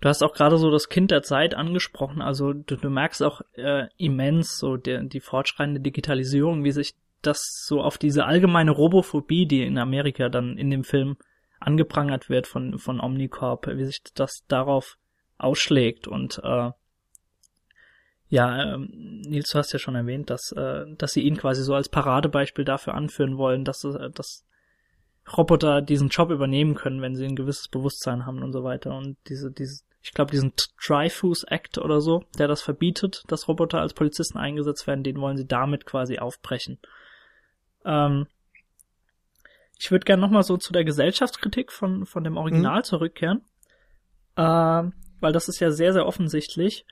[0.00, 3.40] Du hast auch gerade so das Kind der Zeit angesprochen, also du, du merkst auch
[3.54, 9.46] äh, immens so der, die fortschreitende Digitalisierung, wie sich das so auf diese allgemeine Robophobie,
[9.46, 11.16] die in Amerika dann in dem Film
[11.60, 14.96] angeprangert wird von, von Omnicorp, wie sich das darauf
[15.38, 16.70] ausschlägt und äh,
[18.30, 21.74] ja, ähm, Nils, du hast ja schon erwähnt, dass, äh, dass sie ihn quasi so
[21.74, 24.44] als Paradebeispiel dafür anführen wollen, dass, äh, dass
[25.36, 28.94] Roboter diesen Job übernehmen können, wenn sie ein gewisses Bewusstsein haben und so weiter.
[28.94, 30.52] Und diese, diese, ich glaube, diesen
[30.86, 35.36] Dreyfus Act oder so, der das verbietet, dass Roboter als Polizisten eingesetzt werden, den wollen
[35.36, 36.78] sie damit quasi aufbrechen.
[37.84, 38.26] Ähm,
[39.78, 42.84] ich würde gerne nochmal so zu der Gesellschaftskritik von, von dem Original mhm.
[42.84, 43.44] zurückkehren.
[44.36, 46.84] Äh, weil das ist ja sehr, sehr offensichtlich.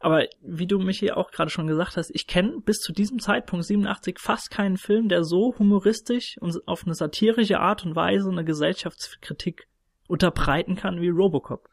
[0.00, 3.20] Aber wie du mich hier auch gerade schon gesagt hast, ich kenne bis zu diesem
[3.20, 8.28] Zeitpunkt 87 fast keinen Film, der so humoristisch und auf eine satirische Art und Weise
[8.30, 9.66] eine Gesellschaftskritik
[10.06, 11.68] unterbreiten kann wie Robocop.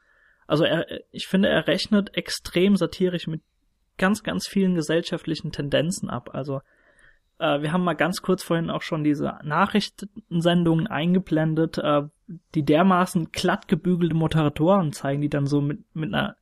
[0.47, 3.41] Also er, ich finde, er rechnet extrem satirisch mit
[3.97, 6.30] ganz, ganz vielen gesellschaftlichen Tendenzen ab.
[6.34, 6.62] Also
[7.41, 12.04] äh, wir haben mal ganz kurz vorhin auch schon diese Nachrichtensendungen eingeblendet, äh,
[12.56, 16.36] die dermaßen glatt gebügelte Moderatoren zeigen, die dann so mit, mit einer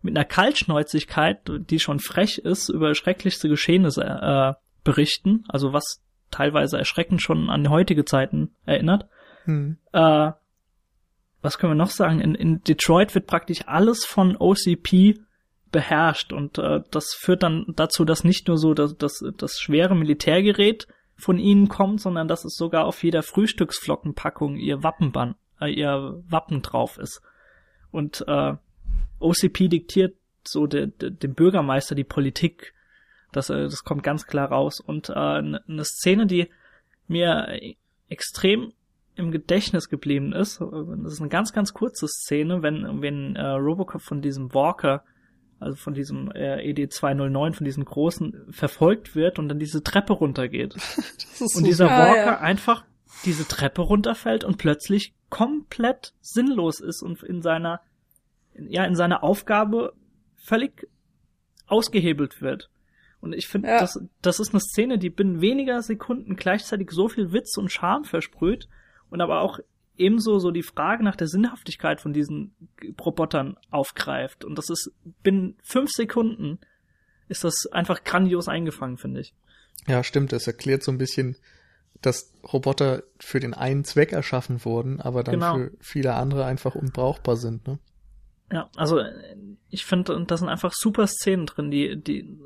[0.00, 6.78] mit einer Kaltschnäuzigkeit, die schon frech ist, über schrecklichste Geschehnisse äh, berichten, also was teilweise
[6.78, 9.08] erschreckend schon an heutige Zeiten erinnert.
[9.44, 9.78] Hm.
[9.92, 10.30] Äh,
[11.42, 12.20] was können wir noch sagen?
[12.20, 15.18] In, in Detroit wird praktisch alles von OCP
[15.70, 19.94] beherrscht und äh, das führt dann dazu, dass nicht nur so das, das, das schwere
[19.94, 26.22] Militärgerät von ihnen kommt, sondern dass es sogar auf jeder Frühstücksflockenpackung ihr Wappenband, äh, ihr
[26.28, 27.20] Wappen drauf ist.
[27.90, 28.54] Und äh,
[29.18, 30.14] OCP diktiert
[30.46, 32.74] so de, de, dem Bürgermeister die Politik.
[33.32, 34.80] Das, äh, das kommt ganz klar raus.
[34.80, 36.48] Und äh, eine ne Szene, die
[37.08, 37.58] mir
[38.08, 38.72] extrem
[39.16, 44.00] im Gedächtnis geblieben ist, das ist eine ganz, ganz kurze Szene, wenn, wenn äh, Robocop
[44.00, 45.02] von diesem Walker,
[45.60, 50.74] also von diesem äh, ED209, von diesem großen, verfolgt wird und dann diese Treppe runtergeht.
[51.40, 52.40] und so dieser Walker ja.
[52.40, 52.84] einfach
[53.24, 57.80] diese Treppe runterfällt und plötzlich komplett sinnlos ist und in seiner
[58.54, 59.94] ja in seiner Aufgabe
[60.36, 60.88] völlig
[61.66, 62.70] ausgehebelt wird.
[63.20, 63.80] Und ich finde, ja.
[63.80, 68.04] das, das ist eine Szene, die binnen weniger Sekunden gleichzeitig so viel Witz und Charme
[68.04, 68.68] versprüht
[69.10, 69.58] und aber auch
[69.98, 72.54] ebenso so die Frage nach der Sinnhaftigkeit von diesen
[73.00, 74.44] Robotern aufgreift.
[74.44, 76.58] Und das ist binnen fünf Sekunden
[77.28, 79.34] ist das einfach grandios eingefangen, finde ich.
[79.86, 80.32] Ja, stimmt.
[80.32, 81.36] Das erklärt so ein bisschen,
[82.00, 85.56] dass Roboter für den einen Zweck erschaffen wurden, aber dann genau.
[85.56, 87.66] für viele andere einfach unbrauchbar sind.
[87.66, 87.78] Ne?
[88.52, 89.02] Ja, also
[89.68, 92.38] ich finde, da sind einfach super Szenen drin, die, die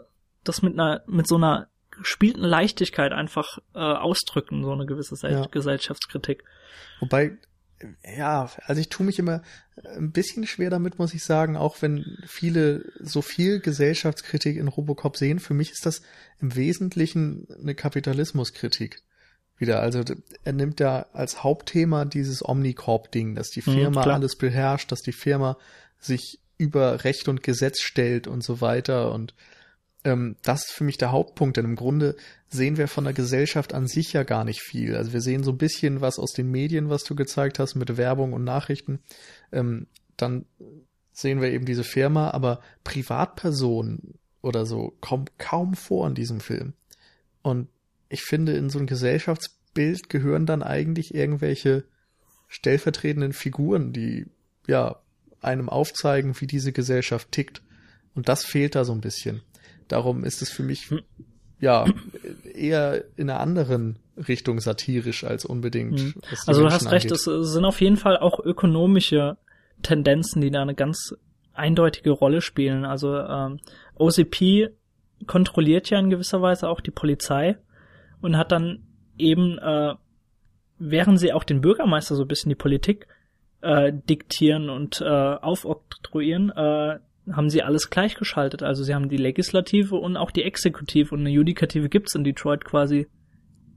[0.44, 1.68] das mit einer, mit so einer
[2.02, 5.46] gespielten Leichtigkeit einfach äh, ausdrücken, so eine gewisse ja.
[5.46, 6.44] Gesellschaftskritik.
[7.00, 7.38] Wobei,
[8.16, 9.42] ja, also ich tue mich immer
[9.96, 15.16] ein bisschen schwer damit, muss ich sagen, auch wenn viele so viel Gesellschaftskritik in Robocop
[15.16, 15.38] sehen.
[15.38, 16.02] Für mich ist das
[16.40, 19.02] im Wesentlichen eine Kapitalismuskritik
[19.58, 19.80] wieder.
[19.80, 20.02] Also
[20.44, 25.02] er nimmt ja als Hauptthema dieses Omnicorp-Ding, dass die mhm, Firma mhm, alles beherrscht, dass
[25.02, 25.56] die Firma
[25.98, 29.12] sich über Recht und Gesetz stellt und so weiter.
[29.12, 29.34] Und
[30.04, 32.16] ähm, das ist für mich der Hauptpunkt, denn im Grunde
[32.48, 34.96] sehen wir von der Gesellschaft an sich ja gar nicht viel.
[34.96, 37.96] Also wir sehen so ein bisschen was aus den Medien, was du gezeigt hast, mit
[37.96, 39.00] Werbung und Nachrichten.
[39.52, 39.86] Ähm,
[40.16, 40.44] dann
[41.12, 46.72] sehen wir eben diese Firma, aber Privatpersonen oder so kommen kaum vor in diesem Film.
[47.42, 47.68] Und
[48.08, 51.84] ich finde, in so ein Gesellschaftsbild gehören dann eigentlich irgendwelche
[52.48, 54.26] stellvertretenden Figuren, die
[54.66, 54.96] ja
[55.40, 57.62] einem aufzeigen, wie diese Gesellschaft tickt.
[58.14, 59.42] Und das fehlt da so ein bisschen.
[59.92, 61.02] Darum ist es für mich, hm.
[61.60, 61.84] ja,
[62.54, 66.00] eher in einer anderen Richtung satirisch als unbedingt.
[66.00, 66.14] Hm.
[66.46, 69.36] Also du hast recht, es sind auf jeden Fall auch ökonomische
[69.82, 71.14] Tendenzen, die da eine ganz
[71.52, 72.86] eindeutige Rolle spielen.
[72.86, 73.60] Also ähm,
[73.98, 74.70] OCP
[75.26, 77.58] kontrolliert ja in gewisser Weise auch die Polizei
[78.22, 78.84] und hat dann
[79.18, 79.94] eben, äh,
[80.78, 83.08] während sie auch den Bürgermeister so ein bisschen die Politik
[83.60, 86.98] äh, diktieren und äh, aufoktroyieren, äh,
[87.30, 88.62] haben sie alles gleichgeschaltet.
[88.62, 92.64] Also sie haben die Legislative und auch die Exekutive und eine Judikative gibt's in Detroit
[92.64, 93.06] quasi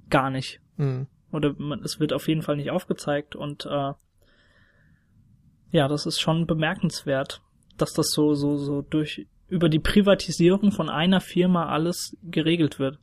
[0.10, 0.60] gar nicht.
[0.78, 1.08] Mhm.
[1.32, 3.94] Oder man, es wird auf jeden Fall nicht aufgezeigt und äh,
[5.72, 7.42] ja, das ist schon bemerkenswert,
[7.78, 13.00] dass das so so so durch über die Privatisierung von einer Firma alles geregelt wird.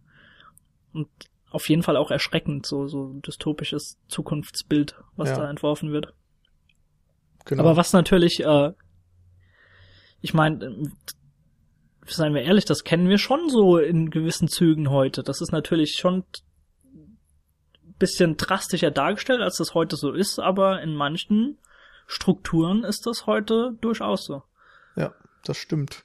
[0.92, 1.08] Und
[1.50, 5.36] auf jeden Fall auch erschreckend, so so dystopisches Zukunftsbild, was ja.
[5.36, 6.14] da entworfen wird.
[7.44, 7.62] Genau.
[7.62, 8.72] Aber was natürlich, äh,
[10.22, 10.90] ich meine,
[12.06, 15.22] seien wir ehrlich, das kennen wir schon so in gewissen Zügen heute.
[15.22, 16.24] Das ist natürlich schon
[17.98, 21.58] bisschen drastischer dargestellt, als das heute so ist, aber in manchen
[22.08, 24.42] Strukturen ist das heute durchaus so.
[24.96, 26.04] Ja, das stimmt.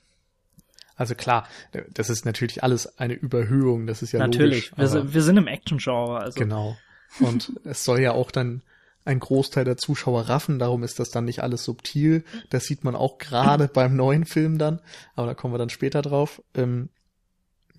[0.96, 1.48] Also klar,
[1.90, 4.72] das ist natürlich alles eine Überhöhung, das ist ja natürlich.
[4.78, 6.20] Logisch, wir, wir sind im Action-Genre.
[6.20, 6.40] Also.
[6.40, 6.78] Genau.
[7.20, 8.62] Und es soll ja auch dann
[9.08, 12.24] ein Großteil der Zuschauer raffen, darum ist das dann nicht alles subtil.
[12.50, 14.82] Das sieht man auch gerade beim neuen Film dann,
[15.16, 16.42] aber da kommen wir dann später drauf.
[16.54, 16.90] Ähm,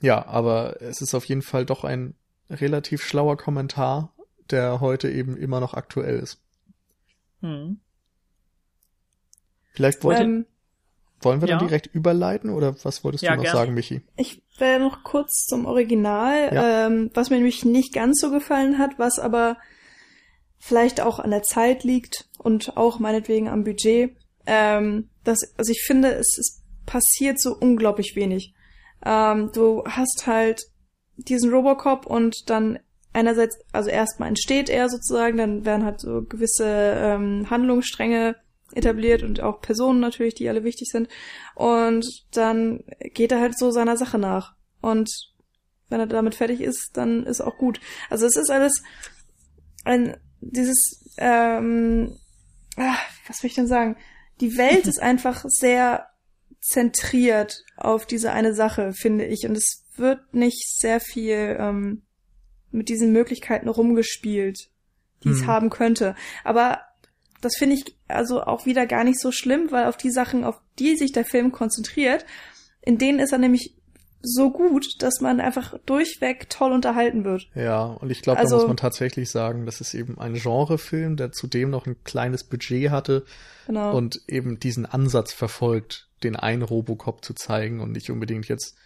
[0.00, 2.14] ja, aber es ist auf jeden Fall doch ein
[2.50, 4.12] relativ schlauer Kommentar
[4.50, 6.38] der heute eben immer noch aktuell ist.
[7.40, 7.80] Hm.
[9.72, 10.46] Vielleicht wollte, ähm,
[11.20, 11.58] wollen wir ja.
[11.58, 13.56] dann direkt überleiten oder was wolltest ja, du noch gern.
[13.56, 14.02] sagen, Michi?
[14.16, 16.86] Ich werde noch kurz zum Original, ja.
[16.86, 19.56] ähm, was mir nämlich nicht ganz so gefallen hat, was aber
[20.58, 24.16] vielleicht auch an der Zeit liegt und auch meinetwegen am Budget.
[24.46, 28.54] Ähm, das, also ich finde, es, es passiert so unglaublich wenig.
[29.04, 30.62] Ähm, du hast halt
[31.16, 32.78] diesen Robocop und dann
[33.12, 38.36] einerseits, also erstmal entsteht er sozusagen, dann werden halt so gewisse ähm, Handlungsstränge
[38.72, 41.08] etabliert und auch Personen natürlich, die alle wichtig sind.
[41.54, 44.54] Und dann geht er halt so seiner Sache nach.
[44.80, 45.10] Und
[45.88, 47.80] wenn er damit fertig ist, dann ist auch gut.
[48.10, 48.82] Also es ist alles
[49.84, 52.16] ein dieses ähm,
[52.78, 53.96] ach, was will ich denn sagen?
[54.40, 56.08] Die Welt ist einfach sehr
[56.60, 59.46] zentriert auf diese eine Sache, finde ich.
[59.46, 62.02] Und es wird nicht sehr viel ähm,
[62.70, 64.70] mit diesen Möglichkeiten rumgespielt,
[65.24, 65.46] die es hm.
[65.46, 66.14] haben könnte.
[66.44, 66.80] Aber
[67.40, 70.60] das finde ich also auch wieder gar nicht so schlimm, weil auf die Sachen, auf
[70.78, 72.26] die sich der Film konzentriert,
[72.82, 73.76] in denen ist er nämlich
[74.22, 77.48] so gut, dass man einfach durchweg toll unterhalten wird.
[77.54, 81.16] Ja, und ich glaube, also, da muss man tatsächlich sagen, das ist eben ein Genrefilm,
[81.16, 83.24] der zudem noch ein kleines Budget hatte
[83.66, 83.96] genau.
[83.96, 88.76] und eben diesen Ansatz verfolgt, den einen Robocop zu zeigen und nicht unbedingt jetzt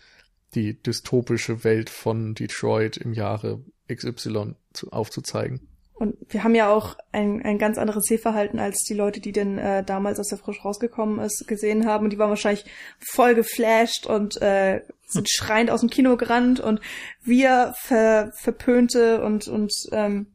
[0.55, 5.69] die dystopische Welt von Detroit im Jahre XY zu, aufzuzeigen.
[5.95, 9.59] Und wir haben ja auch ein, ein ganz anderes Sehverhalten als die Leute, die denn
[9.59, 12.05] äh, damals aus der Frisch rausgekommen ist, gesehen haben.
[12.05, 12.65] Und die waren wahrscheinlich
[12.99, 16.61] voll geflasht und äh, sind schreiend aus dem Kino gerannt.
[16.61, 16.81] Und
[17.23, 20.27] wir ver, verpönte und, und ähm,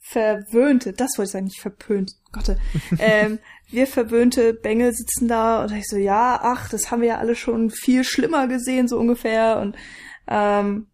[0.00, 2.56] verwöhnte, das wollte ich sagen, nicht verpönt, Gott,
[2.98, 3.38] ähm,
[3.70, 7.34] wir verwöhnte Bengel sitzen da und ich so, ja, ach, das haben wir ja alle
[7.34, 9.58] schon viel schlimmer gesehen, so ungefähr.
[9.58, 9.76] Und
[10.26, 10.86] ähm,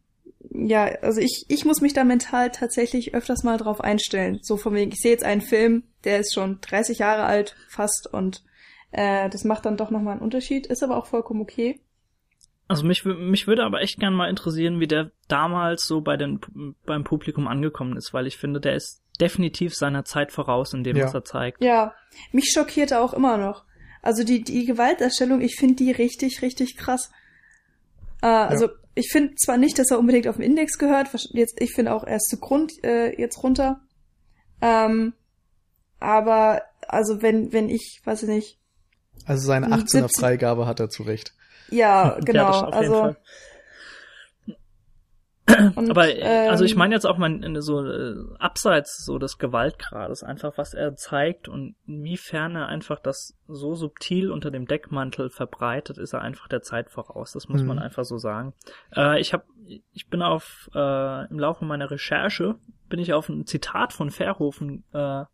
[0.54, 4.38] ja, also ich, ich muss mich da mental tatsächlich öfters mal drauf einstellen.
[4.42, 8.08] So von wegen, ich sehe jetzt einen Film, der ist schon 30 Jahre alt, fast,
[8.12, 8.44] und
[8.92, 11.80] äh, das macht dann doch nochmal einen Unterschied, ist aber auch vollkommen okay.
[12.68, 16.40] Also mich, mich würde aber echt gern mal interessieren, wie der damals so bei den,
[16.86, 20.96] beim Publikum angekommen ist, weil ich finde, der ist definitiv seiner Zeit voraus in dem,
[20.96, 21.04] ja.
[21.04, 21.62] was er zeigt.
[21.62, 21.94] Ja,
[22.30, 23.64] mich schockierte auch immer noch.
[24.02, 27.10] Also die, die Gewalterstellung, ich finde die richtig, richtig krass.
[28.22, 31.60] Äh, also ja ich finde zwar nicht, dass er unbedingt auf den Index gehört, jetzt,
[31.60, 33.80] ich finde auch erst zu Grund äh, jetzt runter.
[34.60, 35.14] Ähm,
[36.00, 38.58] aber also wenn, wenn ich, weiß ich nicht.
[39.26, 41.34] Also seine 18er Freigabe hat er zu Recht.
[41.70, 42.50] Ja, genau.
[42.50, 43.16] Ja, also
[45.46, 49.38] Und, Aber ähm, also ich ähm, meine jetzt auch mal so äh, abseits so des
[49.38, 55.28] Gewaltgrades, einfach was er zeigt und inwiefern er einfach das so subtil unter dem Deckmantel
[55.28, 57.32] verbreitet, ist er einfach der Zeit voraus.
[57.32, 57.68] Das muss mhm.
[57.68, 58.54] man einfach so sagen.
[58.96, 59.44] Äh, ich habe,
[59.92, 62.56] ich bin auf äh, im Laufe meiner Recherche
[62.88, 65.24] bin ich auf ein Zitat von Verhoeven äh,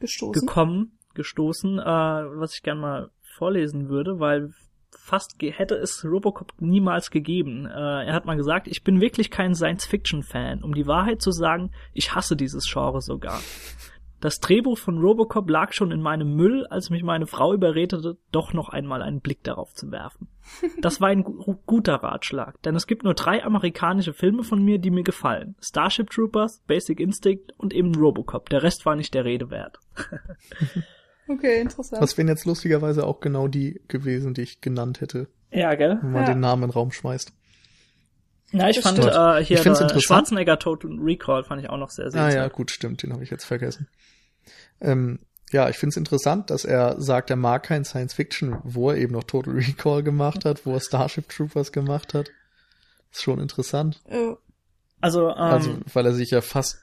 [0.00, 0.46] gestoßen.
[0.46, 4.52] gekommen, gestoßen, äh, was ich gerne mal vorlesen würde, weil
[4.90, 7.66] fast hätte es Robocop niemals gegeben.
[7.66, 10.62] Äh, er hat mal gesagt, ich bin wirklich kein Science-Fiction-Fan.
[10.62, 13.40] Um die Wahrheit zu sagen, ich hasse dieses Genre sogar.
[14.20, 18.52] Das Drehbuch von Robocop lag schon in meinem Müll, als mich meine Frau überredete, doch
[18.52, 20.26] noch einmal einen Blick darauf zu werfen.
[20.80, 24.78] Das war ein gu guter Ratschlag, denn es gibt nur drei amerikanische Filme von mir,
[24.78, 25.54] die mir gefallen.
[25.60, 28.48] Starship Troopers, Basic Instinct und eben Robocop.
[28.48, 29.78] Der Rest war nicht der Rede wert.
[31.28, 32.02] Okay, interessant.
[32.02, 35.28] Das wären jetzt lustigerweise auch genau die gewesen, die ich genannt hätte.
[35.50, 35.98] Ja, gell?
[36.00, 36.32] Wenn man ja.
[36.32, 37.32] den Namen in den Raum schmeißt.
[38.52, 42.22] Ja, ich fand äh, hier ich Schwarzenegger Total Recall fand ich auch noch sehr, sehr
[42.22, 43.88] Ah ja, gut, stimmt, den habe ich jetzt vergessen.
[44.80, 45.18] Ähm,
[45.52, 48.96] ja, ich finde es interessant, dass er sagt, er mag kein Science Fiction, wo er
[48.96, 52.30] eben noch Total Recall gemacht hat, wo er Starship Troopers gemacht hat.
[53.10, 54.00] Ist schon interessant.
[54.04, 54.36] Oh.
[55.00, 56.78] Also, ähm, also, weil er sich ja fast,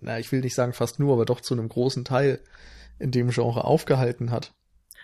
[0.00, 2.40] na, ich will nicht sagen fast nur, aber doch zu einem großen Teil
[3.02, 4.54] in dem Genre aufgehalten hat.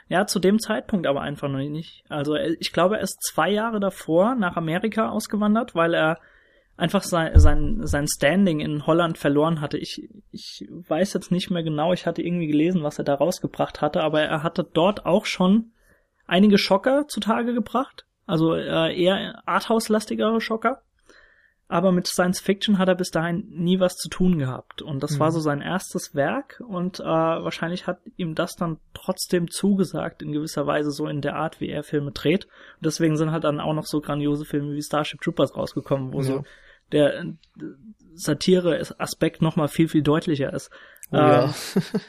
[0.08, 2.04] Ja, zu dem Zeitpunkt aber einfach noch nicht.
[2.08, 6.18] Also ich glaube, er ist zwei Jahre davor nach Amerika ausgewandert, weil er
[6.78, 9.76] einfach sein, sein, sein Standing in Holland verloren hatte.
[9.76, 13.82] Ich, ich weiß jetzt nicht mehr genau, ich hatte irgendwie gelesen, was er da rausgebracht
[13.82, 15.72] hatte, aber er hatte dort auch schon
[16.26, 18.06] einige Schocker zutage gebracht.
[18.26, 20.82] Also äh, eher arthouse-lastigere Schocker
[21.68, 24.80] aber mit Science Fiction hat er bis dahin nie was zu tun gehabt.
[24.80, 25.20] Und das mhm.
[25.20, 30.32] war so sein erstes Werk und äh, wahrscheinlich hat ihm das dann trotzdem zugesagt, in
[30.32, 32.46] gewisser Weise so in der Art, wie er Filme dreht.
[32.46, 36.20] Und deswegen sind halt dann auch noch so grandiose Filme wie Starship Troopers rausgekommen, wo
[36.20, 36.24] ja.
[36.24, 36.44] so
[36.90, 37.32] der äh,
[38.14, 40.70] Satire-Aspekt nochmal viel, viel deutlicher ist.
[41.12, 41.54] Oh, ähm, ja.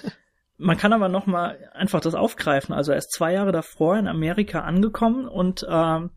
[0.57, 2.73] man kann aber nochmal einfach das aufgreifen.
[2.73, 6.11] Also er ist zwei Jahre davor in Amerika angekommen und ähm,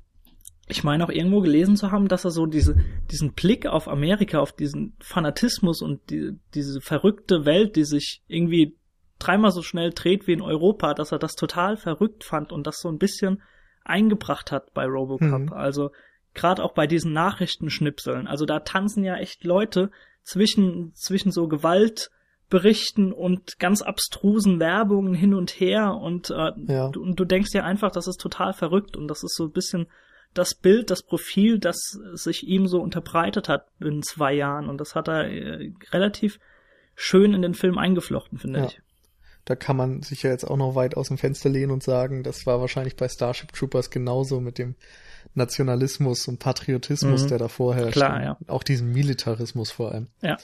[0.73, 2.77] Ich meine auch irgendwo gelesen zu haben, dass er so diese,
[3.11, 8.77] diesen Blick auf Amerika, auf diesen Fanatismus und die, diese verrückte Welt, die sich irgendwie
[9.19, 12.81] dreimal so schnell dreht wie in Europa, dass er das total verrückt fand und das
[12.81, 13.43] so ein bisschen
[13.85, 15.51] eingebracht hat bei Robocop.
[15.51, 15.53] Mhm.
[15.53, 15.91] Also
[16.35, 18.27] gerade auch bei diesen Nachrichtenschnipseln.
[18.27, 19.91] Also da tanzen ja echt Leute
[20.23, 26.89] zwischen, zwischen so Gewaltberichten und ganz abstrusen Werbungen hin und her und, äh, ja.
[26.89, 29.53] du, und du denkst dir einfach, das ist total verrückt und das ist so ein
[29.53, 29.87] bisschen
[30.35, 31.79] das Bild, das Profil, das
[32.13, 36.39] sich ihm so unterbreitet hat in zwei Jahren und das hat er äh, relativ
[36.95, 38.67] schön in den Film eingeflochten, finde ja.
[38.67, 38.81] ich.
[39.45, 42.23] Da kann man sich ja jetzt auch noch weit aus dem Fenster lehnen und sagen,
[42.23, 44.77] das war wahrscheinlich bei Starship Troopers genauso mit dem
[45.35, 47.29] Nationalismus und Patriotismus, mhm.
[47.29, 47.95] der da vorherrscht.
[47.95, 48.39] Klar, ja.
[48.47, 50.09] Auch diesen Militarismus vor allem.
[50.21, 50.37] Ja.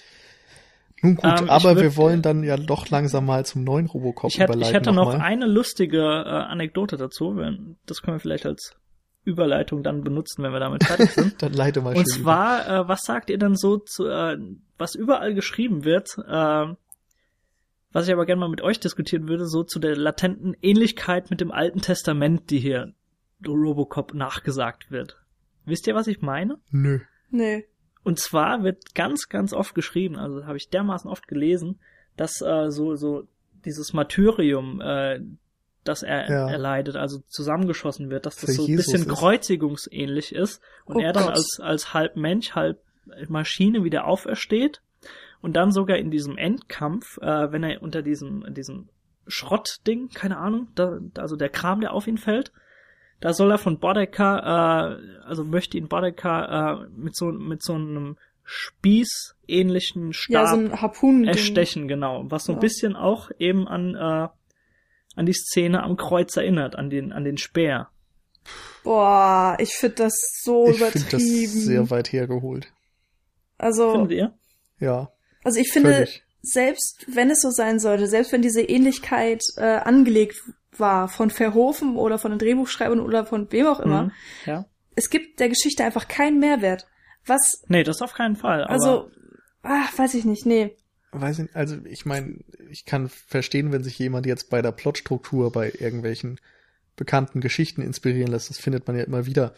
[1.00, 4.30] Nun gut, ähm, aber würd, wir wollen dann ja doch langsam mal zum neuen Robocop
[4.30, 4.70] ich hätte, überleiten.
[4.70, 7.36] Ich hätte noch, noch eine lustige äh, Anekdote dazu.
[7.36, 8.74] Wenn, das können wir vielleicht als
[9.28, 11.42] Überleitung dann benutzen, wenn wir damit fertig sind.
[11.42, 14.38] dann leite mal Und zwar, äh, was sagt ihr denn so zu, äh,
[14.78, 16.74] was überall geschrieben wird, äh,
[17.92, 21.40] was ich aber gerne mal mit euch diskutieren würde, so zu der latenten Ähnlichkeit mit
[21.40, 22.94] dem Alten Testament, die hier
[23.46, 25.18] Robocop nachgesagt wird.
[25.64, 26.58] Wisst ihr, was ich meine?
[26.70, 27.00] Nö.
[27.30, 27.62] Nö.
[28.02, 31.78] Und zwar wird ganz, ganz oft geschrieben, also habe ich dermaßen oft gelesen,
[32.16, 33.28] dass äh, so, so
[33.64, 35.20] dieses Martyrium, äh,
[35.88, 36.50] das er ja.
[36.50, 39.18] erleidet, also zusammengeschossen wird, dass das Für so ein Jesus bisschen ist.
[39.18, 42.80] kreuzigungsähnlich ist und oh er dann als, als halb Mensch, halb
[43.28, 44.82] Maschine wieder aufersteht
[45.40, 48.88] und dann sogar in diesem Endkampf, äh, wenn er unter diesem, diesem
[49.26, 52.52] Schrottding, keine Ahnung, da, also der Kram, der auf ihn fällt,
[53.20, 57.74] da soll er von Bodeka, äh, also möchte ihn Bodeka äh, mit so mit so
[57.74, 63.68] einem Spieß ähnlichen Stab ja, so ein erstechen, genau, was so ein bisschen auch eben
[63.68, 64.28] an äh,
[65.18, 67.90] an die Szene am Kreuz erinnert, an den an den Speer.
[68.84, 71.06] Boah, ich finde das so ich übertrieben.
[71.06, 72.72] Ich finde das sehr weit hergeholt.
[73.58, 74.38] Also Findet ihr?
[74.78, 75.12] Ja.
[75.44, 76.22] Also ich finde, völlig.
[76.42, 80.40] selbst wenn es so sein sollte, selbst wenn diese Ähnlichkeit äh, angelegt
[80.76, 84.12] war von Verhofen oder von den Drehbuchschreibern oder von wem auch immer, mhm,
[84.46, 84.64] ja.
[84.94, 86.86] es gibt der Geschichte einfach keinen Mehrwert.
[87.26, 87.62] Was?
[87.66, 88.64] Nee, das auf keinen Fall.
[88.64, 89.10] also,
[89.62, 90.76] ach, weiß ich nicht, nee.
[91.10, 92.38] Weiß ich, also ich meine,
[92.70, 96.38] ich kann verstehen, wenn sich jemand jetzt bei der Plotstruktur bei irgendwelchen
[96.96, 98.50] bekannten Geschichten inspirieren lässt.
[98.50, 99.54] Das findet man ja immer wieder.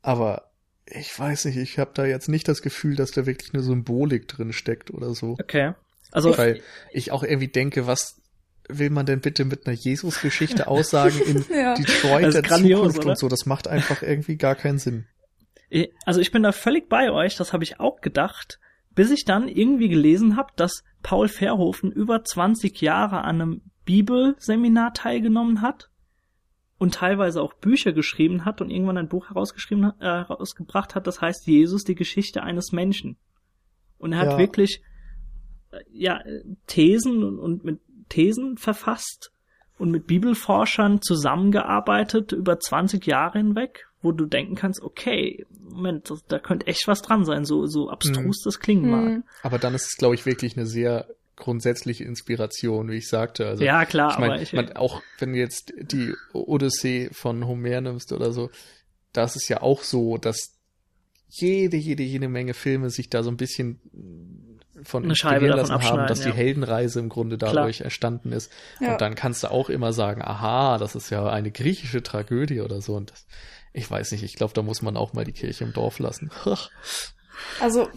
[0.00, 0.50] Aber
[0.86, 4.28] ich weiß nicht, ich habe da jetzt nicht das Gefühl, dass da wirklich eine Symbolik
[4.28, 5.36] drin steckt oder so.
[5.38, 5.74] Okay.
[6.12, 6.62] Also weil
[6.92, 8.20] ich auch irgendwie denke, was
[8.68, 11.74] will man denn bitte mit einer Jesus-Geschichte aussagen in ja.
[11.74, 13.10] Detroit der grandios, Zukunft oder?
[13.10, 13.28] und so?
[13.28, 15.06] Das macht einfach irgendwie gar keinen Sinn.
[16.04, 18.58] Also ich bin da völlig bei euch, das habe ich auch gedacht,
[19.00, 24.92] bis ich dann irgendwie gelesen habe, dass Paul Verhoeven über 20 Jahre an einem Bibelseminar
[24.92, 25.88] teilgenommen hat
[26.76, 31.22] und teilweise auch Bücher geschrieben hat und irgendwann ein Buch herausgeschrieben äh, herausgebracht hat, das
[31.22, 33.16] heißt Jesus, die Geschichte eines Menschen.
[33.96, 34.38] Und er hat ja.
[34.38, 34.82] wirklich
[35.70, 36.20] äh, ja
[36.66, 37.80] Thesen und, und mit
[38.10, 39.32] Thesen verfasst
[39.78, 46.38] und mit Bibelforschern zusammengearbeitet über 20 Jahre hinweg, wo du denken kannst, okay, Moment, da
[46.38, 48.44] könnte echt was dran sein, so, so abstrus mhm.
[48.44, 49.04] das klingen mag.
[49.04, 49.24] Mhm.
[49.42, 53.46] Aber dann ist es, glaube ich, wirklich eine sehr grundsätzliche Inspiration, wie ich sagte.
[53.46, 57.46] Also, ja, klar, ich mein, aber ich, man, auch wenn du jetzt die Odyssee von
[57.46, 58.50] Homer nimmst oder so,
[59.12, 60.58] da ist es ja auch so, dass
[61.28, 63.80] jede, jede, jede Menge Filme sich da so ein bisschen
[64.82, 66.30] von eine Scheibe lassen haben, dass ja.
[66.30, 67.86] die Heldenreise im Grunde dadurch Klar.
[67.86, 68.50] erstanden ist.
[68.80, 68.92] Ja.
[68.92, 72.80] Und dann kannst du auch immer sagen, aha, das ist ja eine griechische Tragödie oder
[72.80, 72.94] so.
[72.94, 73.26] Und das,
[73.72, 76.30] ich weiß nicht, ich glaube, da muss man auch mal die Kirche im Dorf lassen.
[77.60, 77.88] also.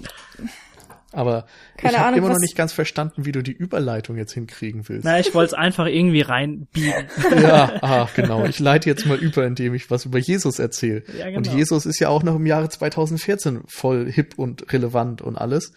[1.12, 1.46] Aber
[1.78, 5.06] ich habe immer noch nicht ganz verstanden, wie du die Überleitung jetzt hinkriegen willst.
[5.06, 7.08] Na, ich wollte es einfach irgendwie reinbiegen.
[7.40, 8.46] ja, ah, genau.
[8.46, 11.04] Ich leite jetzt mal über, indem ich was über Jesus erzähle.
[11.16, 11.38] Ja, genau.
[11.38, 15.74] Und Jesus ist ja auch noch im Jahre 2014 voll hip und relevant und alles.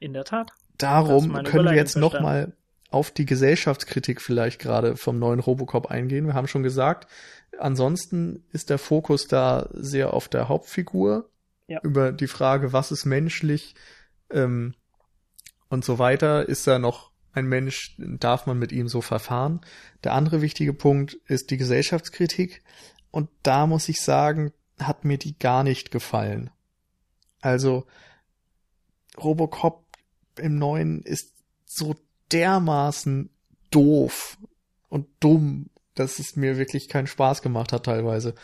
[0.00, 0.50] In der Tat.
[0.76, 2.52] Darum können wir jetzt noch mal
[2.90, 6.26] auf die Gesellschaftskritik vielleicht gerade vom neuen Robocop eingehen.
[6.26, 7.08] Wir haben schon gesagt,
[7.58, 11.30] ansonsten ist der Fokus da sehr auf der Hauptfigur
[11.66, 11.80] ja.
[11.82, 13.74] über die Frage, was ist menschlich
[14.30, 14.74] ähm,
[15.68, 16.48] und so weiter.
[16.48, 17.96] Ist er noch ein Mensch?
[17.98, 19.60] Darf man mit ihm so verfahren?
[20.04, 22.62] Der andere wichtige Punkt ist die Gesellschaftskritik
[23.10, 26.50] und da muss ich sagen, hat mir die gar nicht gefallen.
[27.40, 27.86] Also
[29.16, 29.84] Robocop
[30.38, 31.32] im neuen ist
[31.64, 31.94] so
[32.32, 33.30] dermaßen
[33.70, 34.38] doof
[34.88, 38.34] und dumm, dass es mir wirklich keinen Spaß gemacht hat teilweise.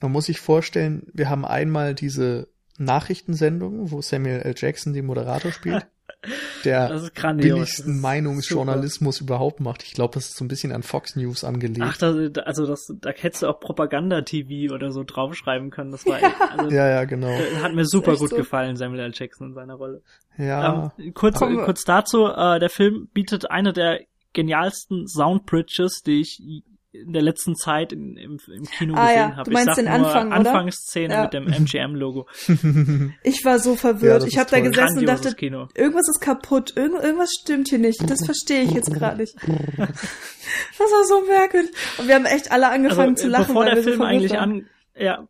[0.00, 2.48] Man muss sich vorstellen, wir haben einmal diese
[2.78, 4.54] Nachrichtensendung, wo Samuel L.
[4.56, 5.86] Jackson den Moderator spielt.
[6.64, 7.00] der
[7.36, 9.34] billigsten Meinungsjournalismus Super.
[9.34, 9.82] überhaupt macht.
[9.82, 11.82] Ich glaube, das ist so ein bisschen an Fox News angelegt.
[11.82, 12.14] Ach, das,
[12.44, 15.90] also das, da hättest du auch Propaganda-TV oder so draufschreiben können.
[15.90, 17.36] Das war echt, also, ja, ja, genau.
[17.62, 18.36] Hat mir super gut so.
[18.36, 19.12] gefallen, Samuel L.
[19.12, 20.02] Jackson in seiner Rolle.
[20.38, 20.92] Ja.
[20.96, 24.00] Ähm, kurz, kurz dazu, äh, der Film bietet eine der
[24.32, 26.40] genialsten Soundbridges, die ich
[26.92, 29.36] in der letzten Zeit in, im, im Kino ah, gesehen ja.
[29.36, 29.50] habe.
[29.50, 30.36] Du meinst den Anfang, oder?
[30.36, 31.22] Anfangsszene ja.
[31.22, 32.28] mit dem MGM-Logo.
[33.24, 34.22] Ich war so verwirrt.
[34.22, 35.68] Ja, ich habe da gesessen und dachte, Kino.
[35.74, 37.98] irgendwas ist kaputt, Irgend, irgendwas stimmt hier nicht.
[38.08, 39.34] Das verstehe ich jetzt gerade nicht.
[40.78, 41.70] Das war so merkwürdig.
[41.98, 43.46] Und wir haben echt alle angefangen also, zu lachen.
[43.46, 45.26] Bevor der Film so eigentlich an, ja,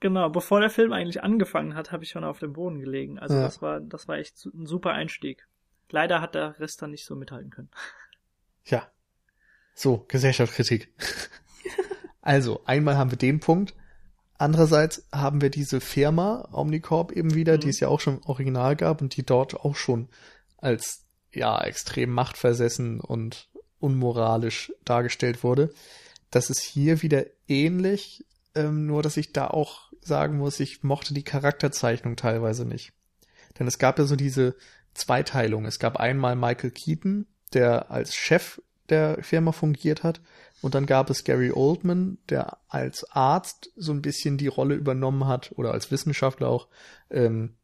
[0.00, 3.18] genau, bevor der Film eigentlich angefangen hat, habe ich schon auf dem Boden gelegen.
[3.18, 3.42] Also ja.
[3.42, 5.46] das war, das war echt ein super Einstieg.
[5.90, 7.70] Leider hat der Rest dann nicht so mithalten können.
[8.64, 8.86] Ja,
[9.74, 10.92] so, Gesellschaftskritik.
[12.20, 13.74] also, einmal haben wir den Punkt.
[14.38, 17.60] Andererseits haben wir diese Firma Omnicorp eben wieder, mhm.
[17.60, 20.08] die es ja auch schon im Original gab und die dort auch schon
[20.56, 23.48] als ja extrem machtversessen und
[23.78, 25.72] unmoralisch dargestellt wurde.
[26.30, 31.14] Das ist hier wieder ähnlich, ähm, nur dass ich da auch sagen muss, ich mochte
[31.14, 32.92] die Charakterzeichnung teilweise nicht.
[33.58, 34.56] Denn es gab ja so diese
[34.94, 35.66] Zweiteilung.
[35.66, 40.20] Es gab einmal Michael Keaton, der als Chef der Firma fungiert hat.
[40.60, 45.26] Und dann gab es Gary Oldman, der als Arzt so ein bisschen die Rolle übernommen
[45.26, 46.68] hat oder als Wissenschaftler auch
[47.10, 47.56] ähm,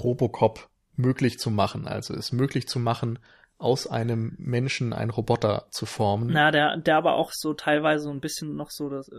[0.00, 3.20] Robocop möglich zu machen, also es möglich zu machen,
[3.56, 6.30] aus einem Menschen einen Roboter zu formen.
[6.32, 9.10] Na, der, der aber auch so teilweise so ein bisschen noch so das,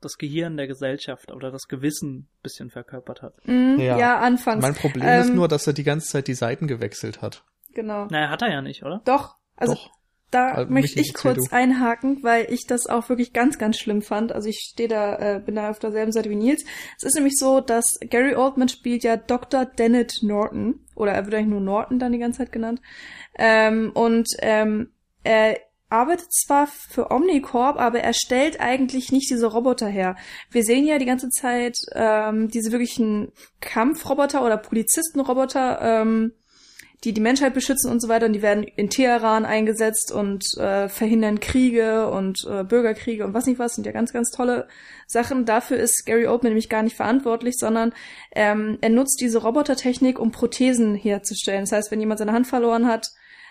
[0.00, 3.34] das Gehirn der Gesellschaft oder das Gewissen ein bisschen verkörpert hat.
[3.46, 3.98] Mm, ja.
[3.98, 4.62] ja, anfangs.
[4.62, 7.44] Mein Problem ähm, ist nur, dass er die ganze Zeit die Seiten gewechselt hat.
[7.78, 8.06] Genau.
[8.10, 9.02] Naja, hat er ja nicht, oder?
[9.04, 9.36] Doch.
[9.54, 9.90] Also Doch.
[10.32, 14.32] Da also möchte ich kurz einhaken, weil ich das auch wirklich ganz, ganz schlimm fand.
[14.32, 16.64] Also ich stehe da, äh, bin da auf derselben Seite wie Nils.
[16.96, 19.64] Es ist nämlich so, dass Gary Oldman spielt ja Dr.
[19.64, 20.80] Dennett Norton.
[20.96, 22.82] Oder er wird eigentlich nur Norton dann die ganze Zeit genannt.
[23.38, 24.90] Ähm, und ähm,
[25.22, 25.56] er
[25.88, 30.16] arbeitet zwar für Omnicorp, aber er stellt eigentlich nicht diese Roboter her.
[30.50, 36.32] Wir sehen ja die ganze Zeit ähm, diese wirklichen Kampfroboter oder Polizistenroboter, ähm,
[37.04, 38.26] die die Menschheit beschützen und so weiter.
[38.26, 43.46] Und die werden in Teheran eingesetzt und äh, verhindern Kriege und äh, Bürgerkriege und was
[43.46, 43.74] nicht was.
[43.74, 44.66] Sind ja ganz, ganz tolle
[45.06, 45.44] Sachen.
[45.44, 47.92] Dafür ist Gary Oldman nämlich gar nicht verantwortlich, sondern
[48.32, 51.62] ähm, er nutzt diese Robotertechnik, um Prothesen herzustellen.
[51.62, 53.08] Das heißt, wenn jemand seine Hand verloren hat,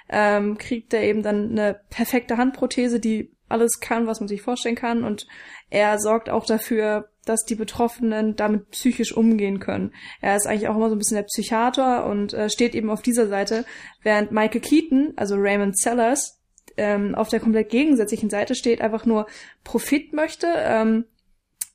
[0.09, 4.75] ähm, kriegt er eben dann eine perfekte Handprothese, die alles kann, was man sich vorstellen
[4.75, 5.03] kann.
[5.03, 5.25] Und
[5.69, 9.93] er sorgt auch dafür, dass die Betroffenen damit psychisch umgehen können.
[10.21, 13.01] Er ist eigentlich auch immer so ein bisschen der Psychiater und äh, steht eben auf
[13.01, 13.65] dieser Seite,
[14.03, 16.39] während Michael Keaton, also Raymond Sellers,
[16.77, 19.27] ähm, auf der komplett gegensätzlichen Seite steht, einfach nur
[19.63, 21.05] Profit möchte, ähm,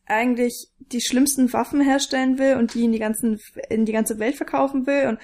[0.07, 3.39] eigentlich die schlimmsten Waffen herstellen will und die in die ganzen
[3.71, 5.19] in die ganze Welt verkaufen will und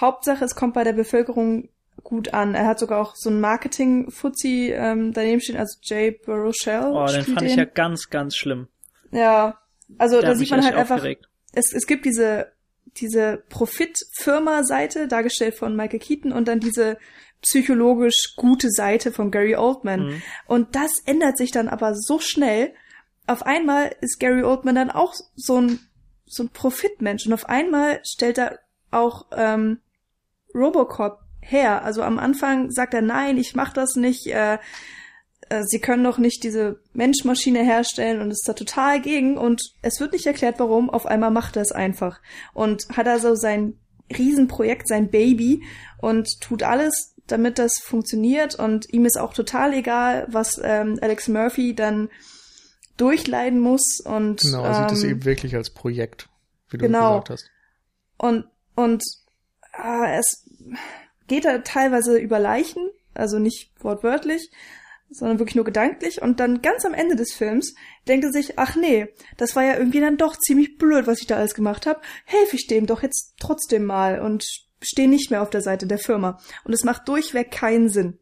[0.00, 1.68] Hauptsache es kommt bei der Bevölkerung
[2.04, 2.54] gut an.
[2.54, 6.92] Er hat sogar auch so ein Marketing-Fuzzi ähm, daneben stehen, also Jay Baruchel.
[6.92, 7.48] Oh, den fand den.
[7.48, 8.68] ich ja ganz, ganz schlimm.
[9.10, 9.58] Ja,
[9.96, 11.04] also da sieht man halt einfach,
[11.52, 12.52] es, es gibt diese,
[12.96, 16.98] diese Profit-Firma-Seite, dargestellt von Michael Keaton, und dann diese
[17.40, 20.06] psychologisch gute Seite von Gary Oldman.
[20.06, 20.22] Mhm.
[20.46, 22.74] Und das ändert sich dann aber so schnell.
[23.26, 25.78] Auf einmal ist Gary Oldman dann auch so ein,
[26.26, 27.26] so ein Profitmensch.
[27.26, 28.58] Und auf einmal stellt er
[28.90, 29.78] auch ähm,
[30.54, 31.84] Robocop her.
[31.84, 34.26] Also am Anfang sagt er, nein, ich mach das nicht.
[34.26, 34.58] Äh,
[35.50, 40.00] äh, sie können doch nicht diese Menschmaschine herstellen und ist da total gegen und es
[40.00, 40.90] wird nicht erklärt, warum.
[40.90, 42.20] Auf einmal macht er es einfach
[42.54, 43.78] und hat also sein
[44.16, 45.62] Riesenprojekt, sein Baby
[46.00, 51.28] und tut alles, damit das funktioniert und ihm ist auch total egal, was ähm, Alex
[51.28, 52.08] Murphy dann
[52.96, 56.28] durchleiden muss und genau, er sieht es ähm, eben wirklich als Projekt,
[56.70, 57.20] wie du genau.
[57.20, 57.50] gesagt hast.
[58.16, 59.02] Und und
[59.72, 60.48] äh, es
[61.26, 64.50] geht da teilweise über Leichen, also nicht wortwörtlich,
[65.10, 66.22] sondern wirklich nur gedanklich.
[66.22, 67.74] Und dann ganz am Ende des Films
[68.06, 71.26] denkt er sich, ach nee, das war ja irgendwie dann doch ziemlich blöd, was ich
[71.26, 72.00] da alles gemacht habe.
[72.24, 74.44] Helfe ich dem doch jetzt trotzdem mal und
[74.80, 76.38] stehe nicht mehr auf der Seite der Firma.
[76.64, 78.18] Und es macht durchweg keinen Sinn.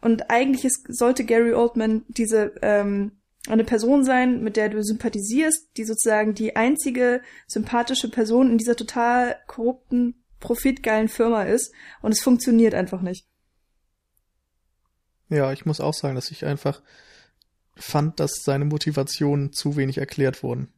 [0.00, 3.12] Und eigentlich ist, sollte Gary Oldman diese ähm,
[3.48, 8.76] eine Person sein, mit der du sympathisierst, die sozusagen die einzige sympathische Person in dieser
[8.76, 11.72] total korrupten, profitgeilen Firma ist.
[12.02, 13.26] Und es funktioniert einfach nicht.
[15.28, 16.82] Ja, ich muss auch sagen, dass ich einfach
[17.76, 20.72] fand, dass seine Motivationen zu wenig erklärt wurden.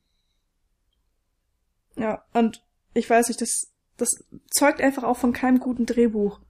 [1.97, 2.63] Ja, und
[2.95, 4.11] ich weiß nicht, das, das
[4.51, 6.41] zeugt einfach auch von keinem guten Drehbuch.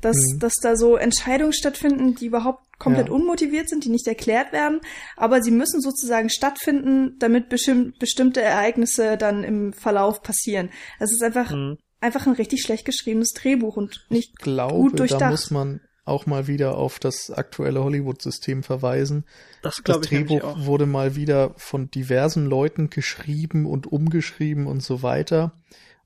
[0.00, 0.40] Dass, mhm.
[0.40, 3.14] dass da so Entscheidungen stattfinden, die überhaupt komplett ja.
[3.14, 4.80] unmotiviert sind, die nicht erklärt werden,
[5.16, 10.70] aber sie müssen sozusagen stattfinden, damit bestimm bestimmte Ereignisse dann im Verlauf passieren.
[10.98, 11.78] Es ist einfach mhm.
[12.00, 15.22] einfach ein richtig schlecht geschriebenes Drehbuch und nicht ich glaube, gut durchdacht.
[15.22, 19.24] Da muss man auch mal wieder auf das aktuelle Hollywood-System verweisen.
[19.62, 25.52] Das, das Drehbuch wurde mal wieder von diversen Leuten geschrieben und umgeschrieben und so weiter.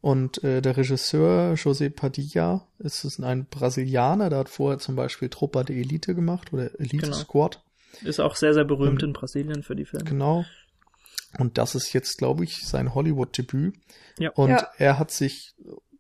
[0.03, 5.65] Und äh, der Regisseur José Padilla ist ein Brasilianer, der hat vorher zum Beispiel Tropa
[5.65, 7.17] de Elite gemacht oder Elite genau.
[7.17, 7.63] Squad.
[8.03, 10.05] Ist auch sehr, sehr berühmt und, in Brasilien für die Filme.
[10.05, 10.45] Genau.
[11.39, 13.75] Und das ist jetzt, glaube ich, sein Hollywood-Debüt.
[14.19, 14.31] Ja.
[14.31, 14.69] Und ja.
[14.79, 15.55] er hat sich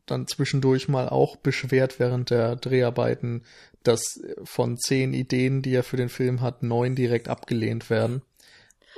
[0.06, 3.42] dann zwischendurch mal auch beschwert während der Dreharbeiten,
[3.82, 8.22] dass von zehn Ideen, die er für den Film hat, neun direkt abgelehnt werden.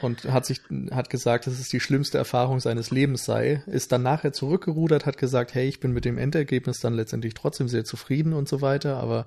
[0.01, 0.61] Und hat sich,
[0.93, 5.19] hat gesagt, dass es die schlimmste Erfahrung seines Lebens sei, ist dann nachher zurückgerudert, hat
[5.19, 8.99] gesagt, hey, ich bin mit dem Endergebnis dann letztendlich trotzdem sehr zufrieden und so weiter,
[8.99, 9.27] aber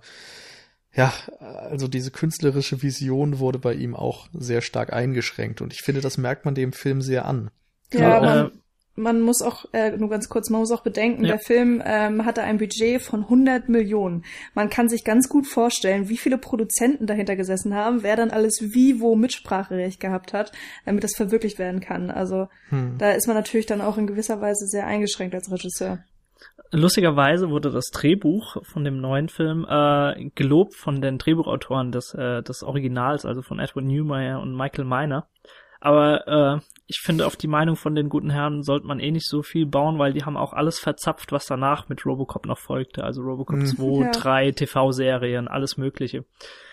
[0.93, 5.99] ja, also diese künstlerische Vision wurde bei ihm auch sehr stark eingeschränkt und ich finde,
[5.99, 7.51] das merkt man dem Film sehr an.
[7.91, 8.51] Ja, man,
[8.95, 11.31] man muss auch, äh, nur ganz kurz, man muss auch bedenken, ja.
[11.31, 14.23] der Film ähm, hatte ein Budget von 100 Millionen.
[14.53, 18.59] Man kann sich ganz gut vorstellen, wie viele Produzenten dahinter gesessen haben, wer dann alles
[18.73, 20.51] wie wo Mitspracherecht gehabt hat,
[20.85, 22.11] damit das verwirklicht werden kann.
[22.11, 22.97] Also hm.
[22.97, 26.03] da ist man natürlich dann auch in gewisser Weise sehr eingeschränkt als Regisseur.
[26.73, 32.41] Lustigerweise wurde das Drehbuch von dem neuen Film äh, gelobt von den Drehbuchautoren des, äh,
[32.43, 35.27] des Originals, also von Edward Newmeyer und Michael Miner.
[35.81, 39.27] Aber äh, ich finde, auf die Meinung von den guten Herren sollte man eh nicht
[39.27, 43.03] so viel bauen, weil die haben auch alles verzapft, was danach mit Robocop noch folgte.
[43.03, 43.65] Also Robocop mhm.
[43.65, 44.11] 2, ja.
[44.11, 46.23] 3, TV-Serien, alles Mögliche.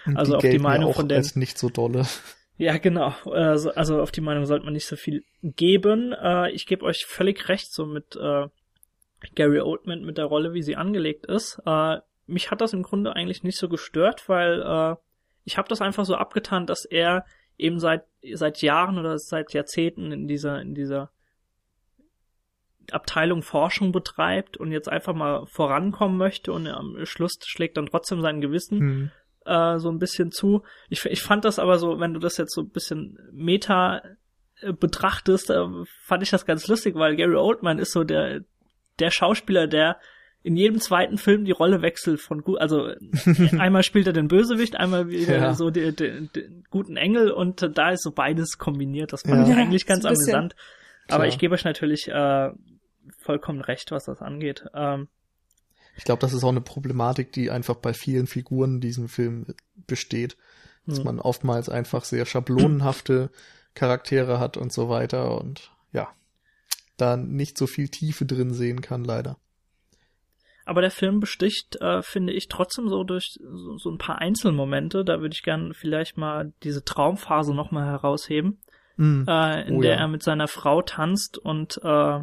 [0.05, 1.25] Und also die auf die Meinung von den.
[1.35, 2.05] nicht so dolle.
[2.59, 3.15] Ja, genau.
[3.25, 6.13] Also, also auf die Meinung sollte man nicht so viel geben.
[6.13, 8.49] Äh, ich gebe euch völlig recht, so mit äh,
[9.35, 11.63] Gary Oldman mit der Rolle, wie sie angelegt ist.
[11.65, 14.97] Äh, mich hat das im Grunde eigentlich nicht so gestört, weil äh,
[15.45, 17.25] ich habe das einfach so abgetan, dass er
[17.59, 21.11] eben seit seit Jahren oder seit Jahrzehnten in dieser in dieser
[22.91, 28.23] Abteilung Forschung betreibt und jetzt einfach mal vorankommen möchte und am Schluss schlägt dann trotzdem
[28.23, 29.11] sein Gewissen mhm.
[29.45, 30.63] äh, so ein bisschen zu.
[30.89, 34.03] Ich, ich fand das aber so, wenn du das jetzt so ein bisschen meta
[34.61, 35.67] äh, betrachtest, äh,
[36.03, 38.41] fand ich das ganz lustig, weil Gary Oldman ist so der
[38.99, 39.99] der Schauspieler, der
[40.43, 42.91] in jedem zweiten Film die Rolle wechselt von gut, also
[43.59, 45.55] einmal spielt er den Bösewicht, einmal wieder ja.
[45.55, 49.13] so den, den, den, guten Engel und da ist so beides kombiniert.
[49.13, 49.55] Das fand ja.
[49.55, 50.55] ich eigentlich ganz amüsant.
[51.09, 52.51] Aber ich gebe euch natürlich äh,
[53.19, 54.65] vollkommen recht, was das angeht.
[54.75, 55.09] Ähm,
[55.97, 59.47] ich glaube, das ist auch eine Problematik, die einfach bei vielen Figuren in diesem Film
[59.87, 60.37] besteht,
[60.87, 61.05] dass hm.
[61.05, 63.31] man oftmals einfach sehr schablonenhafte
[63.75, 66.09] Charaktere hat und so weiter und ja,
[66.97, 69.39] da nicht so viel Tiefe drin sehen kann, leider.
[70.69, 75.05] Aber der Film besticht, äh, finde ich, trotzdem so durch so, so ein paar Einzelmomente.
[75.05, 78.59] Da würde ich gern vielleicht mal diese Traumphase nochmal herausheben,
[78.97, 79.23] mm.
[79.27, 80.01] äh, in oh, der ja.
[80.01, 82.21] er mit seiner Frau tanzt und äh,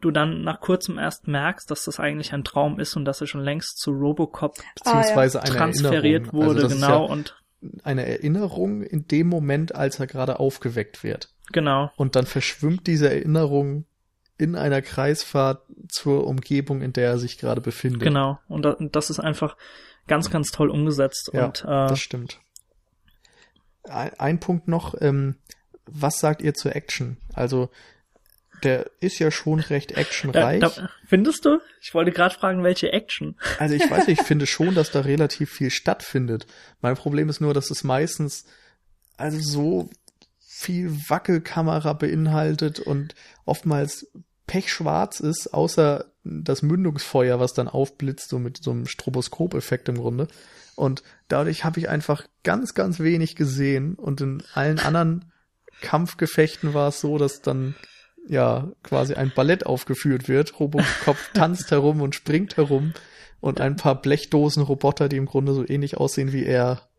[0.00, 3.26] du dann nach kurzem erst merkst, dass das eigentlich ein Traum ist und dass er
[3.26, 5.54] schon längst zu Robocop beziehungsweise ah, ja.
[5.54, 7.36] transferiert wurde, also genau ja und
[7.82, 11.28] eine Erinnerung in dem Moment, als er gerade aufgeweckt wird.
[11.52, 11.90] Genau.
[11.96, 13.84] Und dann verschwimmt diese Erinnerung
[14.40, 18.02] in einer Kreisfahrt zur Umgebung, in der er sich gerade befindet.
[18.02, 19.56] Genau, und das ist einfach
[20.06, 21.30] ganz, ganz toll umgesetzt.
[21.32, 22.40] Ja, und, äh, das stimmt.
[23.84, 25.36] Ein, ein Punkt noch, ähm,
[25.86, 27.16] was sagt ihr zur Action?
[27.32, 27.70] Also,
[28.62, 30.60] der ist ja schon recht actionreich.
[30.60, 31.60] Da, da, findest du?
[31.80, 33.36] Ich wollte gerade fragen, welche Action.
[33.58, 36.46] Also ich weiß, ich finde schon, dass da relativ viel stattfindet.
[36.80, 38.44] Mein Problem ist nur, dass es meistens
[39.16, 39.90] also so
[40.38, 43.14] viel Wackelkamera beinhaltet und
[43.46, 44.10] oftmals
[44.50, 50.26] pechschwarz ist, außer das Mündungsfeuer, was dann aufblitzt, so mit so einem Stroboskop-Effekt im Grunde.
[50.74, 53.94] Und dadurch habe ich einfach ganz, ganz wenig gesehen.
[53.94, 55.30] Und in allen anderen
[55.82, 57.76] Kampfgefechten war es so, dass dann
[58.26, 60.58] ja quasi ein Ballett aufgeführt wird.
[60.58, 62.92] Robocop tanzt herum und springt herum
[63.38, 66.89] und ein paar Blechdosen-Roboter, die im Grunde so ähnlich aussehen wie er,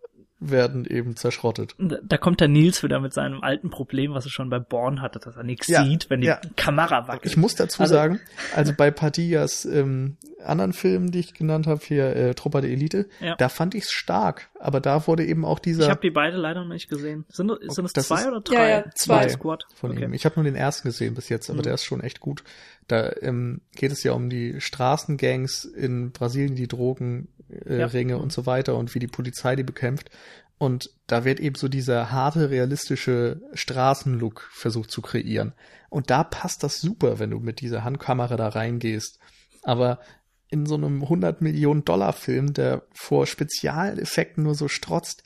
[0.42, 1.76] werden eben zerschrottet.
[1.78, 5.20] Da kommt der Nils wieder mit seinem alten Problem, was er schon bei Born hatte,
[5.20, 6.42] dass er nichts ja, sieht, wenn die ja.
[6.56, 7.28] Kamera wackelt.
[7.28, 8.20] Ich muss dazu also, sagen,
[8.56, 13.08] also bei Padillas ähm, anderen Filmen, die ich genannt habe, hier äh, Trupper der Elite,
[13.20, 13.36] ja.
[13.36, 15.84] da fand ich es stark, aber da wurde eben auch dieser.
[15.84, 17.26] Ich habe die beide leider noch nicht gesehen.
[17.30, 18.70] Sind, sind es zwei oder drei?
[18.70, 19.30] Ja, ja, zwei.
[19.30, 20.06] Squad von okay.
[20.06, 20.14] ihm.
[20.14, 21.64] Ich habe nur den ersten gesehen bis jetzt, aber mhm.
[21.64, 22.44] der ist schon echt gut.
[22.88, 27.28] Da ähm, geht es ja um die Straßengangs in Brasilien, die Drogen
[27.66, 27.86] äh, ja.
[27.88, 30.10] Ringe und so weiter und wie die Polizei die bekämpft.
[30.58, 35.54] Und da wird eben so dieser harte, realistische Straßenlook versucht zu kreieren.
[35.90, 39.18] Und da passt das super, wenn du mit dieser Handkamera da reingehst.
[39.64, 40.00] Aber
[40.50, 45.24] in so einem 100 Millionen Dollar Film, der vor Spezialeffekten nur so strotzt,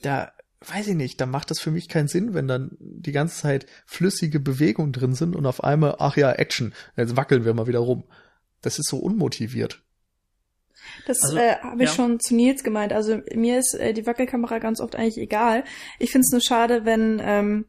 [0.00, 0.32] da
[0.66, 3.66] weiß ich nicht, da macht das für mich keinen Sinn, wenn dann die ganze Zeit
[3.86, 7.80] flüssige Bewegungen drin sind und auf einmal, ach ja, Action, jetzt wackeln wir mal wieder
[7.80, 8.04] rum.
[8.60, 9.82] das ist so unmotiviert.
[11.06, 11.94] Das also, äh, habe ich ja.
[11.94, 12.92] schon zu Nils gemeint.
[12.92, 15.64] Also mir ist äh, die Wackelkamera ganz oft eigentlich egal.
[15.98, 17.66] Ich finde es nur schade, wenn ähm,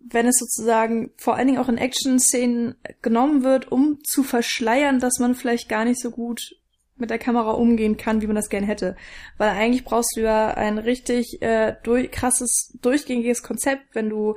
[0.00, 5.18] wenn es sozusagen vor allen Dingen auch in Action-Szenen genommen wird, um zu verschleiern, dass
[5.18, 6.56] man vielleicht gar nicht so gut
[6.96, 8.96] mit der Kamera umgehen kann, wie man das gern hätte.
[9.38, 14.36] Weil eigentlich brauchst du ja ein richtig äh, durch, krasses, durchgängiges Konzept, wenn du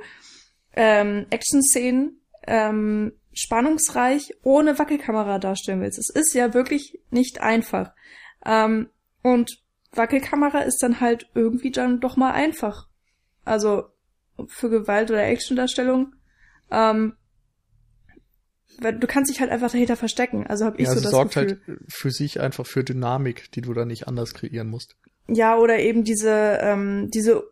[0.74, 5.98] ähm, Action-Szenen ähm, spannungsreich ohne Wackelkamera darstellen willst.
[5.98, 7.92] Es ist ja wirklich nicht einfach.
[8.46, 8.88] Ähm,
[9.22, 9.62] und
[9.92, 12.88] Wackelkamera ist dann halt irgendwie dann doch mal einfach.
[13.44, 13.84] Also
[14.46, 16.14] für Gewalt oder Action-Darstellung.
[16.70, 17.14] Ähm,
[18.78, 20.46] weil du kannst dich halt einfach dahinter verstecken.
[20.46, 21.76] Also habe ich ja, so das sorgt halt Gefühl.
[21.78, 24.96] halt für sich einfach für Dynamik, die du da nicht anders kreieren musst.
[25.28, 27.44] Ja, oder eben diese ähm, diese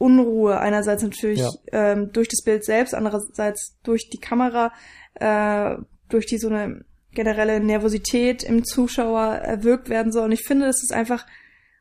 [0.00, 1.50] Unruhe einerseits natürlich ja.
[1.72, 4.72] ähm, durch das Bild selbst, andererseits durch die Kamera,
[5.14, 5.76] äh,
[6.08, 10.24] durch die so eine generelle Nervosität im Zuschauer erwirkt werden soll.
[10.24, 11.26] Und ich finde, das ist einfach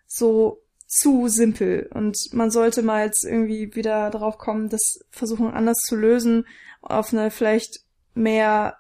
[0.05, 5.78] so zu simpel und man sollte mal jetzt irgendwie wieder drauf kommen, das versuchen anders
[5.88, 6.47] zu lösen
[6.82, 7.82] auf eine vielleicht
[8.15, 8.78] mehr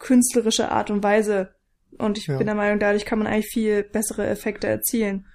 [0.00, 1.54] künstlerische Art und Weise.
[1.98, 2.36] Und ich ja.
[2.36, 5.26] bin der Meinung, dadurch kann man eigentlich viel bessere Effekte erzielen.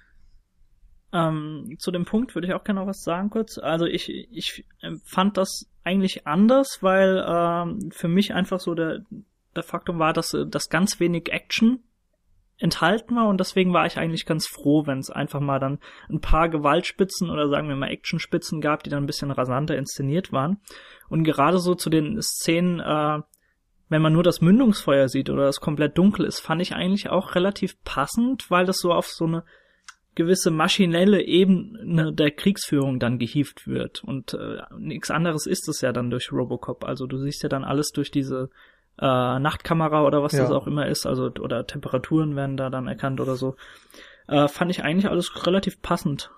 [1.12, 3.58] Ähm, zu dem Punkt würde ich auch gerne noch was sagen kurz.
[3.58, 4.64] Also ich, ich
[5.04, 9.00] fand das eigentlich anders, weil ähm, für mich einfach so der,
[9.56, 11.82] der Faktum war, dass, dass ganz wenig Action
[12.58, 15.78] enthalten war und deswegen war ich eigentlich ganz froh, wenn es einfach mal dann
[16.10, 20.32] ein paar Gewaltspitzen oder sagen wir mal Actionspitzen gab, die dann ein bisschen rasanter inszeniert
[20.32, 20.58] waren.
[21.08, 23.20] Und gerade so zu den Szenen, äh,
[23.88, 27.36] wenn man nur das Mündungsfeuer sieht oder das komplett dunkel ist, fand ich eigentlich auch
[27.36, 29.44] relativ passend, weil das so auf so eine
[30.18, 34.02] gewisse maschinelle Ebene der Kriegsführung dann gehievt wird.
[34.02, 36.84] Und äh, nichts anderes ist es ja dann durch Robocop.
[36.84, 38.50] Also du siehst ja dann alles durch diese
[38.98, 39.06] äh,
[39.38, 40.40] Nachtkamera oder was ja.
[40.40, 43.54] das auch immer ist, also oder Temperaturen werden da dann erkannt oder so.
[44.26, 46.32] Äh, fand ich eigentlich alles relativ passend.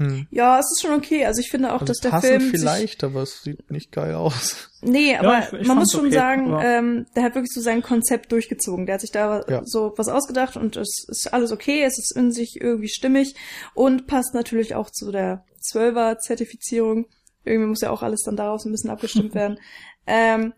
[0.00, 0.26] Hm.
[0.30, 1.26] Ja, es ist schon okay.
[1.26, 4.70] Also ich finde auch, also dass der Film vielleicht, aber es sieht nicht geil aus.
[4.80, 7.60] Nee, aber ja, ich, ich man muss schon okay, sagen, ähm, der hat wirklich so
[7.60, 8.86] sein Konzept durchgezogen.
[8.86, 9.60] Der hat sich da ja.
[9.62, 13.34] so was ausgedacht und es ist alles okay, es ist in sich irgendwie stimmig
[13.74, 17.04] und passt natürlich auch zu der Zwölfer-Zertifizierung.
[17.44, 19.58] Irgendwie muss ja auch alles dann daraus ein bisschen abgestimmt werden.
[20.06, 20.54] Ähm,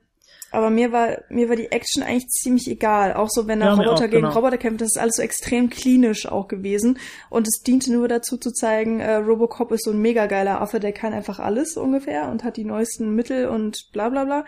[0.53, 3.15] aber mir war, mir war die Action eigentlich ziemlich egal.
[3.15, 4.35] Auch so, wenn er ja, Roboter auch, gegen genau.
[4.35, 6.99] Roboter kämpft, das ist alles so extrem klinisch auch gewesen.
[7.31, 10.79] Und es diente nur dazu zu zeigen, äh, Robocop ist so ein mega geiler Affe,
[10.79, 14.45] der kann einfach alles ungefähr und hat die neuesten Mittel und bla bla bla.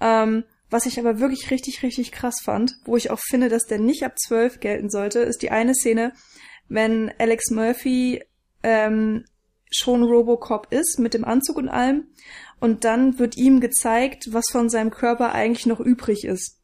[0.00, 3.78] Ähm, was ich aber wirklich richtig, richtig krass fand, wo ich auch finde, dass der
[3.78, 6.14] nicht ab zwölf gelten sollte, ist die eine Szene,
[6.68, 8.22] wenn Alex Murphy
[8.62, 9.26] ähm,
[9.70, 12.06] schon Robocop ist, mit dem Anzug und allem
[12.62, 16.60] und dann wird ihm gezeigt, was von seinem Körper eigentlich noch übrig ist.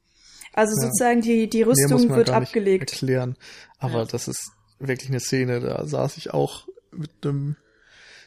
[0.52, 0.86] Also ja.
[0.86, 2.92] sozusagen die, die Rüstung wird abgelegt.
[2.92, 3.36] erklären.
[3.80, 4.04] Aber ja.
[4.04, 7.56] das ist wirklich eine Szene, da saß ich auch mit einem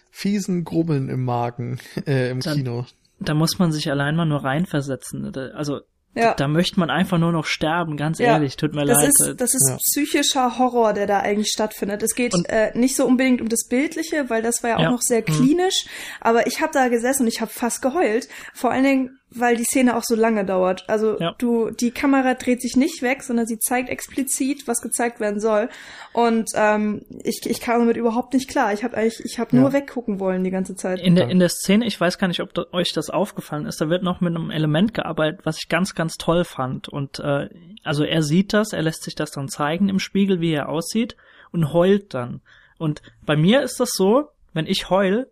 [0.09, 2.85] fiesen Grubbeln im Magen äh, im da, Kino.
[3.21, 5.33] Da muss man sich allein mal nur reinversetzen.
[5.55, 5.79] Also
[6.13, 6.33] ja.
[6.33, 8.33] Da möchte man einfach nur noch sterben, ganz ja.
[8.33, 9.07] ehrlich, tut mir das leid.
[9.07, 9.77] Ist, das ist ja.
[9.77, 12.03] psychischer Horror, der da eigentlich stattfindet.
[12.03, 14.91] Es geht äh, nicht so unbedingt um das Bildliche, weil das war ja auch ja.
[14.91, 15.25] noch sehr mhm.
[15.25, 16.17] klinisch, mhm.
[16.19, 18.27] aber ich habe da gesessen und ich habe fast geheult.
[18.53, 20.83] Vor allen Dingen, weil die Szene auch so lange dauert.
[20.89, 21.33] Also ja.
[21.37, 25.69] du, die Kamera dreht sich nicht weg, sondern sie zeigt explizit, was gezeigt werden soll.
[26.11, 28.73] Und ähm, ich, ich kam damit überhaupt nicht klar.
[28.73, 29.73] Ich habe eigentlich, ich habe nur ja.
[29.73, 30.99] weggucken wollen die ganze Zeit.
[30.99, 33.79] In der in der Szene, ich weiß gar nicht, ob da, euch das aufgefallen ist,
[33.79, 36.89] da wird noch mit einem Element gearbeitet, was ich ganz ganz toll fand.
[36.89, 37.47] Und äh,
[37.83, 41.15] also er sieht das, er lässt sich das dann zeigen im Spiegel, wie er aussieht
[41.51, 42.41] und heult dann.
[42.77, 45.31] Und bei mir ist das so, wenn ich heul,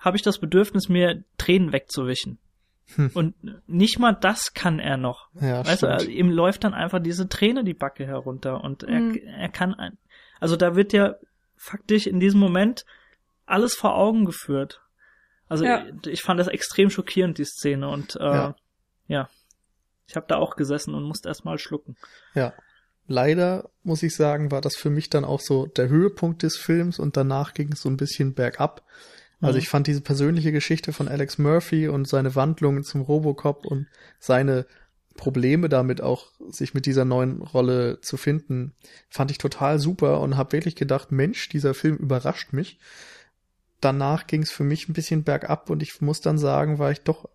[0.00, 2.38] habe ich das Bedürfnis, mir Tränen wegzuwischen.
[2.94, 3.10] Hm.
[3.14, 3.34] Und
[3.66, 5.28] nicht mal das kann er noch.
[5.34, 6.02] Ja, weißt stimmt.
[6.02, 9.20] du, ihm läuft dann einfach diese Träne die Backe herunter und er, hm.
[9.24, 9.98] er kann ein,
[10.40, 11.16] also da wird ja
[11.56, 12.84] faktisch in diesem Moment
[13.46, 14.80] alles vor Augen geführt.
[15.48, 15.84] Also ja.
[16.04, 18.56] ich, ich, fand das extrem schockierend, die Szene und äh, ja.
[19.06, 19.28] ja.
[20.06, 21.96] Ich habe da auch gesessen und musste erstmal schlucken.
[22.34, 22.54] Ja.
[23.06, 26.98] Leider muss ich sagen, war das für mich dann auch so der Höhepunkt des Films
[26.98, 28.82] und danach ging es so ein bisschen bergab.
[29.40, 29.62] Also mhm.
[29.62, 33.86] ich fand diese persönliche Geschichte von Alex Murphy und seine Wandlungen zum Robocop und
[34.18, 34.66] seine
[35.16, 38.74] Probleme damit auch, sich mit dieser neuen Rolle zu finden,
[39.08, 42.78] fand ich total super und habe wirklich gedacht, Mensch, dieser Film überrascht mich.
[43.80, 47.00] Danach ging es für mich ein bisschen bergab und ich muss dann sagen, war ich
[47.00, 47.28] doch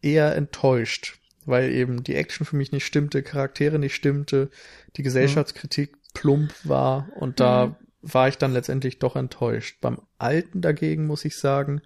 [0.00, 4.50] eher enttäuscht, weil eben die Action für mich nicht stimmte, Charaktere nicht stimmte,
[4.96, 9.80] die Gesellschaftskritik plump war und da mhm war ich dann letztendlich doch enttäuscht.
[9.80, 11.80] Beim alten dagegen muss ich sagen,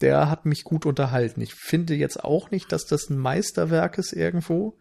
[0.00, 1.40] der hat mich gut unterhalten.
[1.40, 4.78] Ich finde jetzt auch nicht, dass das ein Meisterwerk ist irgendwo,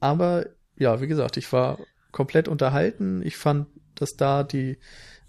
[0.00, 1.78] aber ja, wie gesagt, ich war
[2.10, 3.22] komplett unterhalten.
[3.24, 4.78] Ich fand, dass da die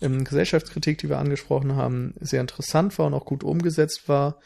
[0.02, 4.40] ähm, Gesellschaftskritik, die wir angesprochen haben, sehr interessant war und auch gut umgesetzt war.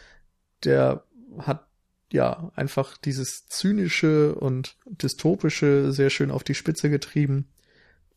[0.63, 1.03] Der
[1.37, 1.67] hat
[2.11, 7.47] ja einfach dieses zynische und dystopische sehr schön auf die Spitze getrieben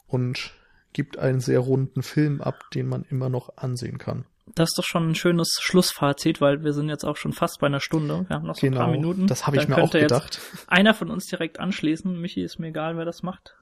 [0.06, 0.54] und
[0.92, 4.24] gibt einen sehr runden Film ab, den man immer noch ansehen kann.
[4.54, 7.68] Das ist doch schon ein schönes Schlussfazit, weil wir sind jetzt auch schon fast bei
[7.68, 8.24] einer Stunde.
[8.28, 9.26] Wir haben noch so genau, ein paar genau, Minuten.
[9.28, 10.40] Das habe ich mir auch gedacht.
[10.66, 12.20] einer von uns direkt anschließen.
[12.20, 13.56] Michi, ist mir egal, wer das macht.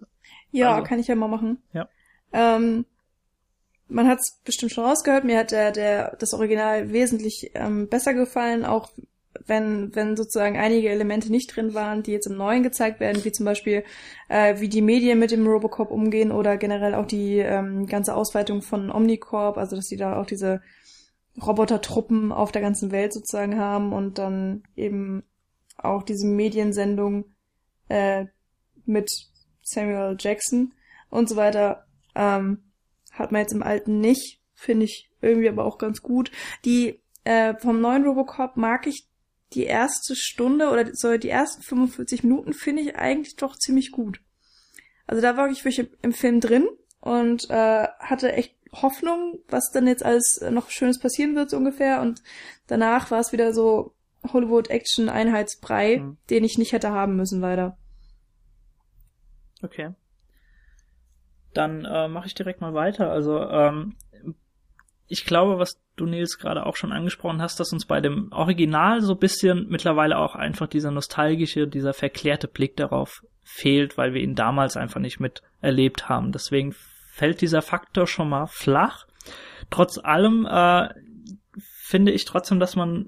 [0.50, 0.86] Ja, also.
[0.86, 1.58] kann ich ja mal machen.
[1.74, 1.88] Ja.
[2.32, 2.86] Ähm,
[3.88, 8.14] man hat es bestimmt schon rausgehört, mir hat der, der das Original wesentlich ähm, besser
[8.14, 8.90] gefallen, auch
[9.46, 13.32] wenn, wenn sozusagen einige Elemente nicht drin waren, die jetzt im Neuen gezeigt werden, wie
[13.32, 13.84] zum Beispiel,
[14.28, 18.62] äh, wie die Medien mit dem Robocop umgehen oder generell auch die ähm, ganze Ausweitung
[18.62, 20.60] von Omnicorp, also dass die da auch diese
[21.40, 25.22] Robotertruppen auf der ganzen Welt sozusagen haben und dann eben
[25.76, 27.24] auch diese Mediensendung
[27.88, 28.26] äh,
[28.84, 29.28] mit
[29.62, 30.72] Samuel Jackson
[31.10, 31.86] und so weiter.
[32.14, 32.64] Ähm,
[33.12, 36.30] hat man jetzt im alten nicht, finde ich irgendwie aber auch ganz gut.
[36.64, 39.07] Die äh, vom neuen Robocop mag ich
[39.54, 44.20] die erste Stunde oder so die ersten 45 Minuten finde ich eigentlich doch ziemlich gut.
[45.06, 46.68] Also da war ich wirklich im Film drin
[47.00, 52.02] und äh, hatte echt Hoffnung, was dann jetzt alles noch Schönes passieren wird so ungefähr
[52.02, 52.22] und
[52.66, 53.94] danach war es wieder so
[54.32, 56.18] Hollywood Action Einheitsbrei, mhm.
[56.28, 57.78] den ich nicht hätte haben müssen leider.
[59.62, 59.94] Okay.
[61.54, 63.10] Dann äh, mache ich direkt mal weiter.
[63.10, 63.96] Also ähm,
[65.08, 69.00] ich glaube, was du Nils gerade auch schon angesprochen hast, dass uns bei dem Original
[69.00, 74.34] so bisschen mittlerweile auch einfach dieser nostalgische, dieser verklärte Blick darauf fehlt, weil wir ihn
[74.34, 76.32] damals einfach nicht miterlebt haben.
[76.32, 76.74] Deswegen
[77.12, 79.06] fällt dieser Faktor schon mal flach.
[79.70, 80.88] Trotz allem äh,
[81.58, 83.06] finde ich trotzdem, dass man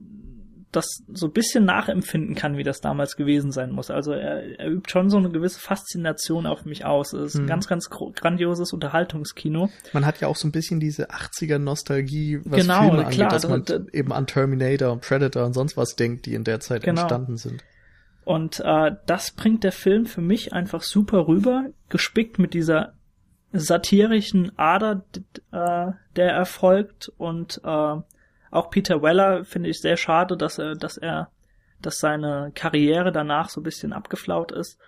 [0.73, 3.91] das so ein bisschen nachempfinden kann, wie das damals gewesen sein muss.
[3.91, 7.13] Also er, er übt schon so eine gewisse Faszination auf mich aus.
[7.13, 7.41] Es ist hm.
[7.41, 7.49] ein mhm.
[7.49, 9.69] ganz, ganz grandioses Unterhaltungskino.
[9.93, 13.31] Man hat ja auch so ein bisschen diese 80er Nostalgie, was genau, Filme angeht, klar,
[13.31, 16.61] dass man das, eben an Terminator und Predator und sonst was denkt, die in der
[16.61, 17.01] Zeit genau.
[17.03, 17.65] entstanden sind.
[18.25, 22.93] Und äh, das bringt der Film für mich einfach super rüber, gespickt mit dieser
[23.53, 25.05] satirischen Ader,
[25.51, 27.97] äh, der erfolgt und äh,
[28.51, 31.31] auch Peter Weller finde ich sehr schade, dass er, dass er,
[31.81, 34.79] dass seine Karriere danach so ein bisschen abgeflaut ist.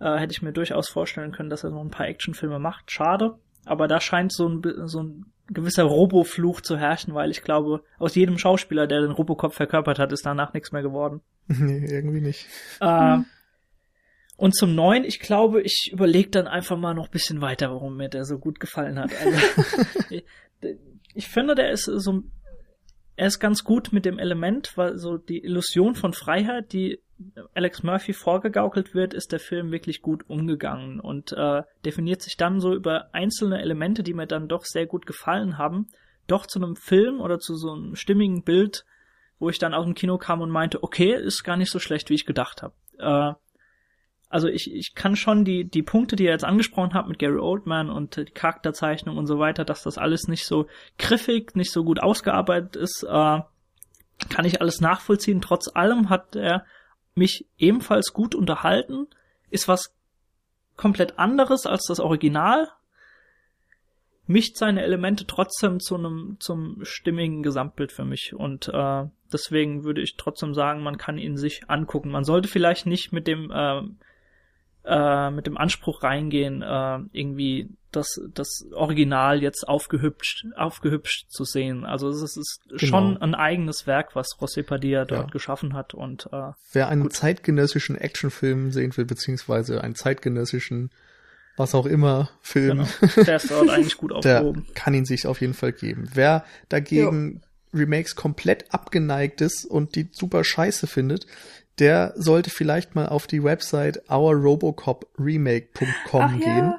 [0.00, 2.90] Äh, hätte ich mir durchaus vorstellen können, dass er noch ein paar Actionfilme macht.
[2.90, 3.38] Schade.
[3.64, 8.14] Aber da scheint so ein, so ein gewisser Robo-Fluch zu herrschen, weil ich glaube, aus
[8.14, 11.20] jedem Schauspieler, der den Robocop verkörpert hat, ist danach nichts mehr geworden.
[11.46, 12.46] Nee, irgendwie nicht.
[12.80, 13.18] Äh,
[14.36, 17.96] und zum neuen, ich glaube, ich überlege dann einfach mal noch ein bisschen weiter, warum
[17.96, 19.10] mir der so gut gefallen hat.
[19.20, 19.62] Also,
[21.14, 22.22] ich, finde, der ist so
[23.16, 27.00] er ist ganz gut mit dem Element, weil so die Illusion von Freiheit, die
[27.54, 32.60] Alex Murphy vorgegaukelt wird, ist der Film wirklich gut umgegangen und äh, definiert sich dann
[32.60, 35.86] so über einzelne Elemente, die mir dann doch sehr gut gefallen haben,
[36.26, 38.84] doch zu einem Film oder zu so einem stimmigen Bild,
[39.38, 42.10] wo ich dann aus dem Kino kam und meinte, okay, ist gar nicht so schlecht,
[42.10, 42.74] wie ich gedacht habe.
[42.98, 43.34] Äh,
[44.34, 47.38] also ich, ich kann schon die, die Punkte, die ihr jetzt angesprochen habt mit Gary
[47.38, 50.66] Oldman und die Charakterzeichnung und so weiter, dass das alles nicht so
[50.98, 53.06] griffig, nicht so gut ausgearbeitet ist, äh,
[54.28, 55.40] kann ich alles nachvollziehen.
[55.40, 56.64] Trotz allem hat er
[57.14, 59.06] mich ebenfalls gut unterhalten,
[59.50, 59.94] ist was
[60.76, 62.68] komplett anderes als das Original,
[64.26, 70.02] mischt seine Elemente trotzdem zu einem zum stimmigen Gesamtbild für mich und äh, deswegen würde
[70.02, 72.10] ich trotzdem sagen, man kann ihn sich angucken.
[72.10, 73.82] Man sollte vielleicht nicht mit dem äh,
[74.84, 81.84] äh, mit dem Anspruch reingehen, äh, irgendwie das, das Original jetzt aufgehübscht, aufgehübscht zu sehen.
[81.84, 82.78] Also es ist genau.
[82.78, 85.30] schon ein eigenes Werk, was José Padilla dort ja.
[85.30, 85.94] geschaffen hat.
[85.94, 87.12] Und äh, wer einen gut.
[87.14, 90.90] zeitgenössischen Actionfilm sehen will, beziehungsweise einen zeitgenössischen
[91.56, 93.12] was auch immer Film, genau.
[93.26, 94.64] der ist dort eigentlich gut aufgehoben.
[94.66, 96.10] Der kann ihn sich auf jeden Fall geben.
[96.12, 97.40] Wer dagegen
[97.72, 97.80] jo.
[97.80, 101.26] Remakes komplett abgeneigt ist und die super scheiße findet,
[101.78, 106.36] der sollte vielleicht mal auf die Website ourrobocopremake.com ja.
[106.38, 106.74] gehen.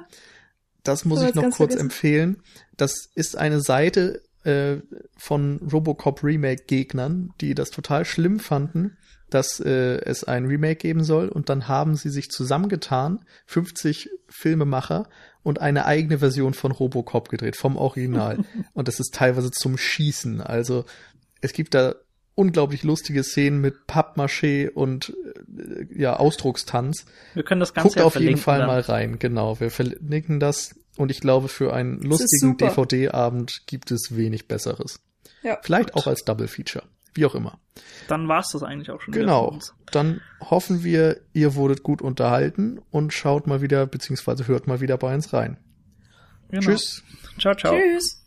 [0.82, 1.80] Das muss ich noch kurz vergessen.
[1.80, 2.42] empfehlen.
[2.76, 4.76] Das ist eine Seite äh,
[5.16, 8.96] von Robocop Remake Gegnern, die das total schlimm fanden,
[9.28, 15.08] dass äh, es ein Remake geben soll und dann haben sie sich zusammengetan, 50 Filmemacher
[15.42, 20.40] und eine eigene Version von Robocop gedreht vom Original und das ist teilweise zum Schießen.
[20.40, 20.84] Also
[21.40, 21.96] es gibt da
[22.36, 25.12] unglaublich lustige Szenen mit Pappmaché und
[25.58, 27.06] äh, ja Ausdruckstanz.
[27.34, 28.68] Wir können das Ganze Guckt ja auf jeden Fall dann.
[28.68, 29.58] mal rein, genau.
[29.58, 35.00] Wir verlinken das und ich glaube, für einen lustigen DVD-Abend gibt es wenig Besseres.
[35.42, 36.02] Ja, Vielleicht gut.
[36.02, 36.84] auch als Double Feature.
[37.14, 37.58] wie auch immer.
[38.08, 39.12] Dann war's das eigentlich auch schon.
[39.12, 39.58] Genau.
[39.90, 44.98] Dann hoffen wir, ihr wurdet gut unterhalten und schaut mal wieder, beziehungsweise hört mal wieder
[44.98, 45.56] bei uns rein.
[46.50, 46.62] Genau.
[46.62, 47.02] Tschüss.
[47.38, 47.74] Ciao, ciao.
[47.74, 48.22] Tschüss.